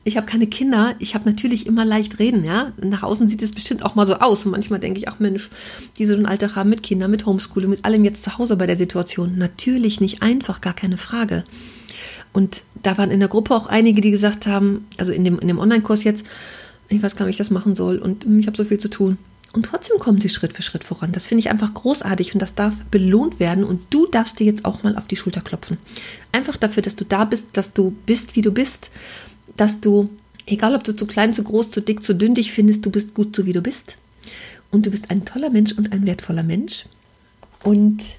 ich 0.09 0.17
habe 0.17 0.27
keine 0.27 0.47
Kinder, 0.47 0.95
ich 0.99 1.15
habe 1.15 1.29
natürlich 1.29 1.67
immer 1.67 1.85
leicht 1.85 2.19
reden, 2.19 2.45
ja. 2.45 2.73
Nach 2.83 3.03
außen 3.03 3.29
sieht 3.29 3.43
es 3.43 3.53
bestimmt 3.53 3.85
auch 3.85 3.95
mal 3.95 4.07
so 4.07 4.15
aus. 4.17 4.45
Und 4.45 4.53
manchmal 4.53 4.81
denke 4.81 4.99
ich, 4.99 5.09
ach 5.09 5.19
Mensch, 5.19 5.51
die 5.99 6.07
so 6.07 6.15
einen 6.15 6.27
Alltag 6.27 6.57
haben 6.57 6.71
mit 6.71 6.83
Kindern, 6.83 7.11
mit 7.11 7.27
Homeschooling, 7.27 7.71
mit 7.71 7.85
allem 7.85 8.05
jetzt 8.05 8.25
zu 8.25 8.39
Hause 8.39 8.57
bei 8.57 8.67
der 8.67 8.77
Situation. 8.77 9.37
Natürlich 9.37 10.01
nicht 10.01 10.23
einfach, 10.23 10.61
gar 10.61 10.75
keine 10.75 10.97
Frage. 10.97 11.45
Und 12.33 12.63
da 12.83 12.99
waren 12.99 13.11
in 13.11 13.21
der 13.21 13.29
Gruppe 13.29 13.55
auch 13.55 13.67
einige, 13.67 14.01
die 14.01 14.11
gesagt 14.11 14.47
haben, 14.47 14.87
also 14.97 15.13
in 15.13 15.25
dem, 15.25 15.39
in 15.39 15.49
dem 15.49 15.59
Online-Kurs 15.59 16.05
jetzt, 16.05 16.25
ich 16.89 17.03
weiß 17.03 17.17
gar 17.17 17.27
nicht, 17.27 17.33
wie 17.33 17.35
ich 17.35 17.39
das 17.39 17.51
machen 17.51 17.75
soll 17.75 17.99
und 17.99 18.25
ich 18.25 18.47
habe 18.47 18.57
so 18.57 18.65
viel 18.65 18.79
zu 18.79 18.89
tun. 18.89 19.19
Und 19.53 19.65
trotzdem 19.65 19.99
kommen 19.99 20.21
sie 20.21 20.29
Schritt 20.29 20.53
für 20.53 20.63
Schritt 20.63 20.85
voran. 20.85 21.13
Das 21.13 21.27
finde 21.27 21.41
ich 21.41 21.51
einfach 21.51 21.73
großartig 21.73 22.35
und 22.35 22.41
das 22.41 22.55
darf 22.55 22.75
belohnt 22.91 23.41
werden. 23.41 23.65
Und 23.65 23.81
du 23.91 24.07
darfst 24.07 24.39
dir 24.39 24.45
jetzt 24.45 24.65
auch 24.65 24.83
mal 24.83 24.97
auf 24.97 25.07
die 25.07 25.17
Schulter 25.17 25.41
klopfen. 25.41 25.79
Einfach 26.33 26.57
dafür, 26.57 26.83
dass 26.83 26.97
du 26.97 27.05
da 27.05 27.25
bist, 27.25 27.49
dass 27.55 27.73
du 27.73 27.97
bist, 28.05 28.37
wie 28.37 28.43
du 28.43 28.53
bist 28.53 28.91
dass 29.59 29.81
du, 29.81 30.09
egal 30.47 30.75
ob 30.75 30.85
du 30.85 30.97
zu 30.97 31.07
klein, 31.07 31.35
zu 31.35 31.43
groß, 31.43 31.71
zu 31.71 31.83
dick, 31.83 32.03
zu 32.03 32.15
dünn 32.15 32.35
dich 32.35 32.53
findest, 32.53 32.87
du 32.87 32.91
bist 32.91 33.15
gut 33.15 33.37
so 33.37 33.45
wie 33.45 33.53
du 33.53 33.61
bist. 33.61 33.99
Und 34.71 34.87
du 34.87 34.91
bist 34.91 35.11
ein 35.11 35.25
toller 35.25 35.51
Mensch 35.51 35.73
und 35.73 35.93
ein 35.93 36.07
wertvoller 36.07 36.43
Mensch. 36.43 36.85
Und 37.63 38.17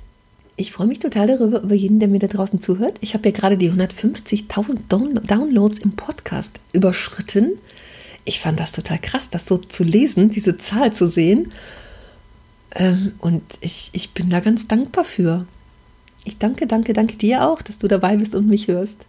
ich 0.55 0.73
freue 0.73 0.87
mich 0.87 0.99
total 0.99 1.27
darüber, 1.27 1.61
über 1.61 1.75
jeden, 1.75 1.99
der 1.99 2.09
mir 2.09 2.19
da 2.19 2.27
draußen 2.27 2.61
zuhört. 2.61 2.97
Ich 3.01 3.13
habe 3.13 3.29
ja 3.29 3.35
gerade 3.35 3.57
die 3.57 3.71
150.000 3.71 4.79
Downloads 4.89 5.79
im 5.79 5.93
Podcast 5.93 6.59
überschritten. 6.73 7.53
Ich 8.25 8.41
fand 8.41 8.59
das 8.59 8.73
total 8.73 8.99
krass, 8.99 9.29
das 9.29 9.45
so 9.45 9.57
zu 9.57 9.83
lesen, 9.83 10.29
diese 10.29 10.57
Zahl 10.57 10.91
zu 10.91 11.07
sehen. 11.07 11.51
Ähm, 12.75 13.13
und 13.19 13.43
ich, 13.61 13.89
ich 13.93 14.11
bin 14.11 14.29
da 14.29 14.41
ganz 14.41 14.67
dankbar 14.67 15.05
für. 15.05 15.45
Ich 16.25 16.37
danke, 16.37 16.67
danke, 16.67 16.93
danke 16.93 17.15
dir 17.15 17.47
auch, 17.47 17.61
dass 17.61 17.77
du 17.77 17.87
dabei 17.87 18.17
bist 18.17 18.35
und 18.35 18.47
mich 18.47 18.67
hörst. 18.67 18.99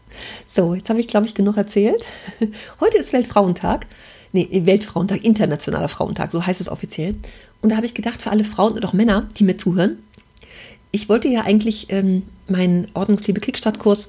So, 0.47 0.75
jetzt 0.75 0.88
habe 0.90 1.00
ich, 1.00 1.09
glaube 1.09 1.26
ich, 1.26 1.35
genug 1.35 1.57
erzählt. 1.57 2.05
Heute 2.81 2.99
ist 2.99 3.12
Weltfrauentag. 3.12 3.87
Nee, 4.33 4.49
Weltfrauentag, 4.64 5.25
Internationaler 5.25 5.88
Frauentag, 5.88 6.31
so 6.31 6.47
heißt 6.47 6.61
es 6.61 6.69
offiziell. 6.69 7.17
Und 7.62 7.70
da 7.70 7.77
habe 7.77 7.87
ich 7.87 7.94
gedacht, 7.94 8.23
für 8.23 8.31
alle 8.31 8.44
Frauen 8.44 8.75
und 8.75 8.85
auch 8.85 8.92
Männer, 8.92 9.29
die 9.37 9.44
mir 9.44 9.57
zuhören, 9.57 9.99
ich 10.92 11.09
wollte 11.09 11.29
ja 11.29 11.42
eigentlich 11.42 11.87
ähm, 11.90 12.23
meinen 12.49 12.88
Ordnungsliebe 12.94 13.40
Kickstart-Kurs 13.40 14.09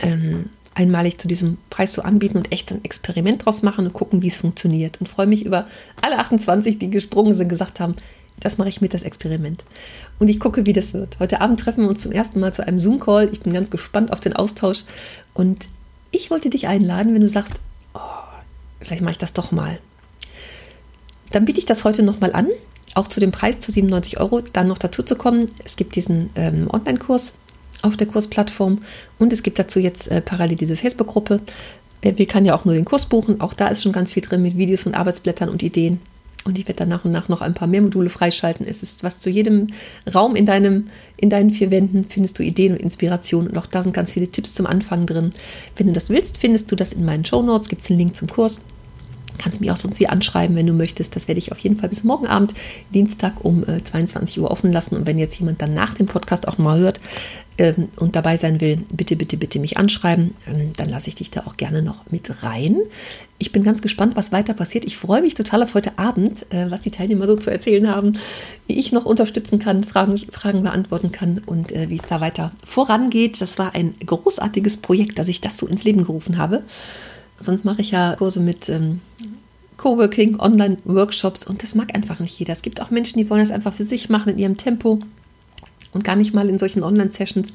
ähm, 0.00 0.50
einmalig 0.74 1.18
zu 1.18 1.28
diesem 1.28 1.58
Preis 1.70 1.92
so 1.92 2.02
anbieten 2.02 2.38
und 2.38 2.52
echt 2.52 2.68
so 2.68 2.74
ein 2.74 2.84
Experiment 2.84 3.44
draus 3.44 3.62
machen 3.62 3.86
und 3.86 3.92
gucken, 3.92 4.22
wie 4.22 4.28
es 4.28 4.36
funktioniert. 4.36 5.00
Und 5.00 5.08
freue 5.08 5.26
mich 5.26 5.44
über 5.44 5.66
alle 6.00 6.18
28, 6.18 6.78
die 6.78 6.90
gesprungen 6.90 7.34
sind, 7.34 7.48
gesagt 7.48 7.80
haben, 7.80 7.96
das 8.42 8.58
mache 8.58 8.68
ich 8.68 8.80
mit, 8.80 8.92
das 8.92 9.02
Experiment. 9.02 9.64
Und 10.18 10.28
ich 10.28 10.40
gucke, 10.40 10.66
wie 10.66 10.72
das 10.72 10.94
wird. 10.94 11.18
Heute 11.20 11.40
Abend 11.40 11.60
treffen 11.60 11.82
wir 11.82 11.88
uns 11.88 12.02
zum 12.02 12.12
ersten 12.12 12.40
Mal 12.40 12.52
zu 12.52 12.66
einem 12.66 12.80
Zoom-Call. 12.80 13.30
Ich 13.32 13.40
bin 13.40 13.52
ganz 13.52 13.70
gespannt 13.70 14.12
auf 14.12 14.20
den 14.20 14.32
Austausch. 14.32 14.84
Und 15.32 15.68
ich 16.10 16.30
wollte 16.30 16.50
dich 16.50 16.66
einladen, 16.66 17.14
wenn 17.14 17.20
du 17.20 17.28
sagst, 17.28 17.54
oh, 17.94 18.00
vielleicht 18.80 19.02
mache 19.02 19.12
ich 19.12 19.18
das 19.18 19.32
doch 19.32 19.52
mal. 19.52 19.78
Dann 21.30 21.44
biete 21.44 21.60
ich 21.60 21.66
das 21.66 21.84
heute 21.84 22.02
nochmal 22.02 22.32
an, 22.32 22.48
auch 22.94 23.08
zu 23.08 23.20
dem 23.20 23.32
Preis 23.32 23.60
zu 23.60 23.72
97 23.72 24.20
Euro, 24.20 24.40
dann 24.40 24.68
noch 24.68 24.78
dazu 24.78 25.02
zu 25.02 25.16
kommen. 25.16 25.46
Es 25.64 25.76
gibt 25.76 25.94
diesen 25.96 26.30
ähm, 26.34 26.68
Online-Kurs 26.70 27.32
auf 27.82 27.96
der 27.96 28.06
Kursplattform 28.06 28.82
und 29.18 29.32
es 29.32 29.42
gibt 29.42 29.58
dazu 29.58 29.80
jetzt 29.80 30.08
äh, 30.08 30.20
parallel 30.20 30.56
diese 30.56 30.76
Facebook-Gruppe. 30.76 31.40
Wer 32.02 32.18
will, 32.18 32.26
kann 32.26 32.44
ja 32.44 32.54
auch 32.54 32.64
nur 32.64 32.74
den 32.74 32.84
Kurs 32.84 33.06
buchen. 33.06 33.40
Auch 33.40 33.54
da 33.54 33.68
ist 33.68 33.82
schon 33.82 33.92
ganz 33.92 34.12
viel 34.12 34.22
drin 34.22 34.42
mit 34.42 34.58
Videos 34.58 34.84
und 34.86 34.94
Arbeitsblättern 34.94 35.48
und 35.48 35.62
Ideen. 35.62 36.00
Und 36.44 36.58
ich 36.58 36.66
werde 36.66 36.78
dann 36.78 36.88
nach 36.88 37.04
und 37.04 37.10
nach 37.10 37.28
noch 37.28 37.40
ein 37.40 37.54
paar 37.54 37.68
mehr 37.68 37.82
Module 37.82 38.10
freischalten. 38.10 38.66
Es 38.66 38.82
ist 38.82 39.04
was 39.04 39.18
zu 39.18 39.30
jedem 39.30 39.68
Raum 40.12 40.34
in, 40.34 40.46
deinem, 40.46 40.88
in 41.16 41.30
deinen 41.30 41.50
vier 41.50 41.70
Wänden 41.70 42.04
findest 42.04 42.38
du 42.38 42.42
Ideen 42.42 42.72
und 42.72 42.80
Inspirationen. 42.80 43.50
Und 43.50 43.58
auch 43.58 43.66
da 43.66 43.82
sind 43.82 43.94
ganz 43.94 44.12
viele 44.12 44.28
Tipps 44.28 44.54
zum 44.54 44.66
Anfang 44.66 45.06
drin. 45.06 45.32
Wenn 45.76 45.86
du 45.86 45.92
das 45.92 46.10
willst, 46.10 46.38
findest 46.38 46.70
du 46.72 46.76
das 46.76 46.92
in 46.92 47.04
meinen 47.04 47.24
Show 47.24 47.42
Notes. 47.42 47.68
Gibt 47.68 47.82
es 47.82 47.90
einen 47.90 47.98
Link 47.98 48.16
zum 48.16 48.28
Kurs. 48.28 48.60
Kannst 49.38 49.60
mich 49.60 49.70
auch 49.70 49.76
sonst 49.76 50.00
wie 50.00 50.08
anschreiben, 50.08 50.56
wenn 50.56 50.66
du 50.66 50.72
möchtest. 50.72 51.16
Das 51.16 51.28
werde 51.28 51.38
ich 51.38 51.52
auf 51.52 51.58
jeden 51.58 51.76
Fall 51.76 51.88
bis 51.88 52.04
morgen 52.04 52.26
Abend, 52.26 52.54
Dienstag 52.94 53.44
um 53.44 53.66
äh, 53.68 53.82
22 53.82 54.40
Uhr 54.40 54.50
offen 54.50 54.72
lassen. 54.72 54.96
Und 54.96 55.06
wenn 55.06 55.18
jetzt 55.18 55.38
jemand 55.38 55.62
dann 55.62 55.74
nach 55.74 55.94
dem 55.94 56.06
Podcast 56.06 56.48
auch 56.48 56.58
mal 56.58 56.78
hört, 56.78 57.00
ähm, 57.58 57.88
und 57.96 58.16
dabei 58.16 58.36
sein 58.36 58.60
will, 58.60 58.78
bitte, 58.90 59.14
bitte, 59.14 59.36
bitte 59.36 59.58
mich 59.58 59.76
anschreiben. 59.76 60.34
Ähm, 60.46 60.72
dann 60.76 60.88
lasse 60.88 61.08
ich 61.08 61.16
dich 61.16 61.30
da 61.30 61.42
auch 61.46 61.56
gerne 61.56 61.82
noch 61.82 62.10
mit 62.10 62.42
rein. 62.42 62.78
Ich 63.38 63.52
bin 63.52 63.62
ganz 63.62 63.82
gespannt, 63.82 64.16
was 64.16 64.32
weiter 64.32 64.54
passiert. 64.54 64.84
Ich 64.84 64.96
freue 64.96 65.20
mich 65.20 65.34
total 65.34 65.62
auf 65.62 65.74
heute 65.74 65.98
Abend, 65.98 66.46
äh, 66.50 66.70
was 66.70 66.80
die 66.80 66.90
Teilnehmer 66.90 67.26
so 67.26 67.36
zu 67.36 67.50
erzählen 67.50 67.88
haben, 67.88 68.18
wie 68.66 68.78
ich 68.78 68.90
noch 68.92 69.04
unterstützen 69.04 69.58
kann, 69.58 69.84
Fragen, 69.84 70.16
Fragen 70.30 70.62
beantworten 70.62 71.12
kann 71.12 71.42
und 71.44 71.72
äh, 71.72 71.90
wie 71.90 71.96
es 71.96 72.06
da 72.06 72.20
weiter 72.20 72.52
vorangeht. 72.64 73.40
Das 73.40 73.58
war 73.58 73.74
ein 73.74 73.94
großartiges 74.04 74.78
Projekt, 74.78 75.18
dass 75.18 75.28
ich 75.28 75.40
das 75.40 75.58
so 75.58 75.66
ins 75.66 75.84
Leben 75.84 76.04
gerufen 76.04 76.38
habe. 76.38 76.62
Sonst 77.42 77.64
mache 77.64 77.80
ich 77.80 77.90
ja 77.90 78.16
Kurse 78.16 78.40
mit 78.40 78.68
ähm, 78.68 79.00
Coworking, 79.76 80.38
Online-Workshops 80.38 81.44
und 81.44 81.62
das 81.62 81.74
mag 81.74 81.94
einfach 81.94 82.20
nicht 82.20 82.38
jeder. 82.38 82.52
Es 82.52 82.62
gibt 82.62 82.80
auch 82.80 82.90
Menschen, 82.90 83.18
die 83.18 83.28
wollen 83.28 83.40
das 83.40 83.50
einfach 83.50 83.74
für 83.74 83.84
sich 83.84 84.08
machen 84.08 84.30
in 84.30 84.38
ihrem 84.38 84.56
Tempo 84.56 85.00
und 85.92 86.04
gar 86.04 86.16
nicht 86.16 86.32
mal 86.32 86.48
in 86.48 86.58
solchen 86.58 86.82
Online-Sessions. 86.82 87.52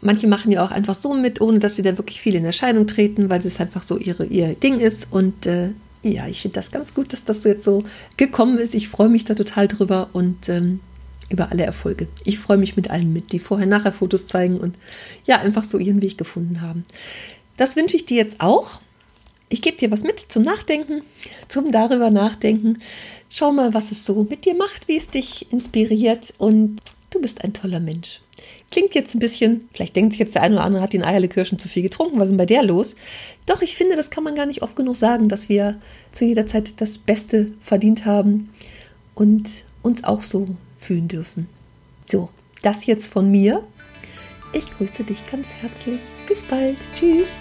Manche 0.00 0.28
machen 0.28 0.52
ja 0.52 0.64
auch 0.64 0.70
einfach 0.70 0.94
so 0.94 1.14
mit, 1.14 1.40
ohne 1.40 1.58
dass 1.58 1.76
sie 1.76 1.82
da 1.82 1.96
wirklich 1.98 2.20
viel 2.20 2.34
in 2.34 2.44
Erscheinung 2.44 2.86
treten, 2.86 3.30
weil 3.30 3.40
es 3.40 3.60
einfach 3.60 3.82
so 3.82 3.98
ihre, 3.98 4.26
ihr 4.26 4.54
Ding 4.54 4.78
ist. 4.78 5.08
Und 5.10 5.46
äh, 5.46 5.70
ja, 6.02 6.28
ich 6.28 6.42
finde 6.42 6.54
das 6.54 6.70
ganz 6.70 6.94
gut, 6.94 7.12
dass 7.12 7.24
das 7.24 7.42
jetzt 7.44 7.64
so 7.64 7.84
gekommen 8.16 8.58
ist. 8.58 8.74
Ich 8.74 8.88
freue 8.88 9.08
mich 9.08 9.24
da 9.24 9.34
total 9.34 9.66
drüber 9.66 10.10
und 10.12 10.48
ähm, 10.48 10.80
über 11.30 11.50
alle 11.50 11.64
Erfolge. 11.64 12.08
Ich 12.24 12.38
freue 12.38 12.58
mich 12.58 12.76
mit 12.76 12.90
allen 12.90 13.12
mit, 13.12 13.32
die 13.32 13.38
vorher-nachher 13.38 13.92
Fotos 13.92 14.26
zeigen 14.26 14.58
und 14.58 14.76
ja, 15.24 15.38
einfach 15.38 15.64
so 15.64 15.78
ihren 15.78 16.00
Weg 16.00 16.16
gefunden 16.16 16.60
haben. 16.60 16.84
Das 17.56 17.76
wünsche 17.76 17.96
ich 17.96 18.06
dir 18.06 18.16
jetzt 18.16 18.40
auch. 18.40 18.80
Ich 19.48 19.62
gebe 19.62 19.76
dir 19.76 19.90
was 19.90 20.02
mit 20.02 20.20
zum 20.20 20.42
Nachdenken, 20.42 21.02
zum 21.48 21.72
darüber 21.72 22.10
nachdenken. 22.10 22.80
Schau 23.30 23.52
mal, 23.52 23.72
was 23.74 23.92
es 23.92 24.04
so 24.04 24.26
mit 24.28 24.44
dir 24.44 24.54
macht, 24.54 24.88
wie 24.88 24.96
es 24.96 25.08
dich 25.08 25.50
inspiriert 25.50 26.34
und 26.38 26.80
du 27.10 27.20
bist 27.20 27.42
ein 27.42 27.52
toller 27.52 27.80
Mensch. 27.80 28.20
Klingt 28.70 28.94
jetzt 28.94 29.14
ein 29.14 29.18
bisschen, 29.18 29.68
vielleicht 29.72 29.96
denkt 29.96 30.12
sich 30.12 30.20
jetzt 30.20 30.34
der 30.34 30.42
eine 30.42 30.56
oder 30.56 30.64
andere, 30.64 30.82
hat 30.82 30.92
den 30.92 31.02
Eierlikirschen 31.02 31.58
zu 31.58 31.68
viel 31.68 31.82
getrunken, 31.82 32.18
was 32.18 32.24
ist 32.24 32.30
denn 32.30 32.36
bei 32.38 32.46
der 32.46 32.62
los? 32.62 32.94
Doch, 33.46 33.62
ich 33.62 33.76
finde, 33.76 33.96
das 33.96 34.10
kann 34.10 34.24
man 34.24 34.34
gar 34.34 34.46
nicht 34.46 34.62
oft 34.62 34.76
genug 34.76 34.96
sagen, 34.96 35.28
dass 35.28 35.48
wir 35.48 35.80
zu 36.12 36.26
jeder 36.26 36.46
Zeit 36.46 36.80
das 36.80 36.98
Beste 36.98 37.52
verdient 37.60 38.04
haben 38.04 38.50
und 39.14 39.48
uns 39.82 40.04
auch 40.04 40.22
so 40.22 40.46
fühlen 40.76 41.08
dürfen. 41.08 41.48
So, 42.06 42.28
das 42.62 42.86
jetzt 42.86 43.06
von 43.06 43.30
mir. 43.30 43.64
Ich 44.52 44.70
grüße 44.70 45.04
dich 45.04 45.26
ganz 45.30 45.48
herzlich. 45.54 46.00
Bis 46.26 46.42
bald. 46.42 46.76
Tschüss. 46.94 47.38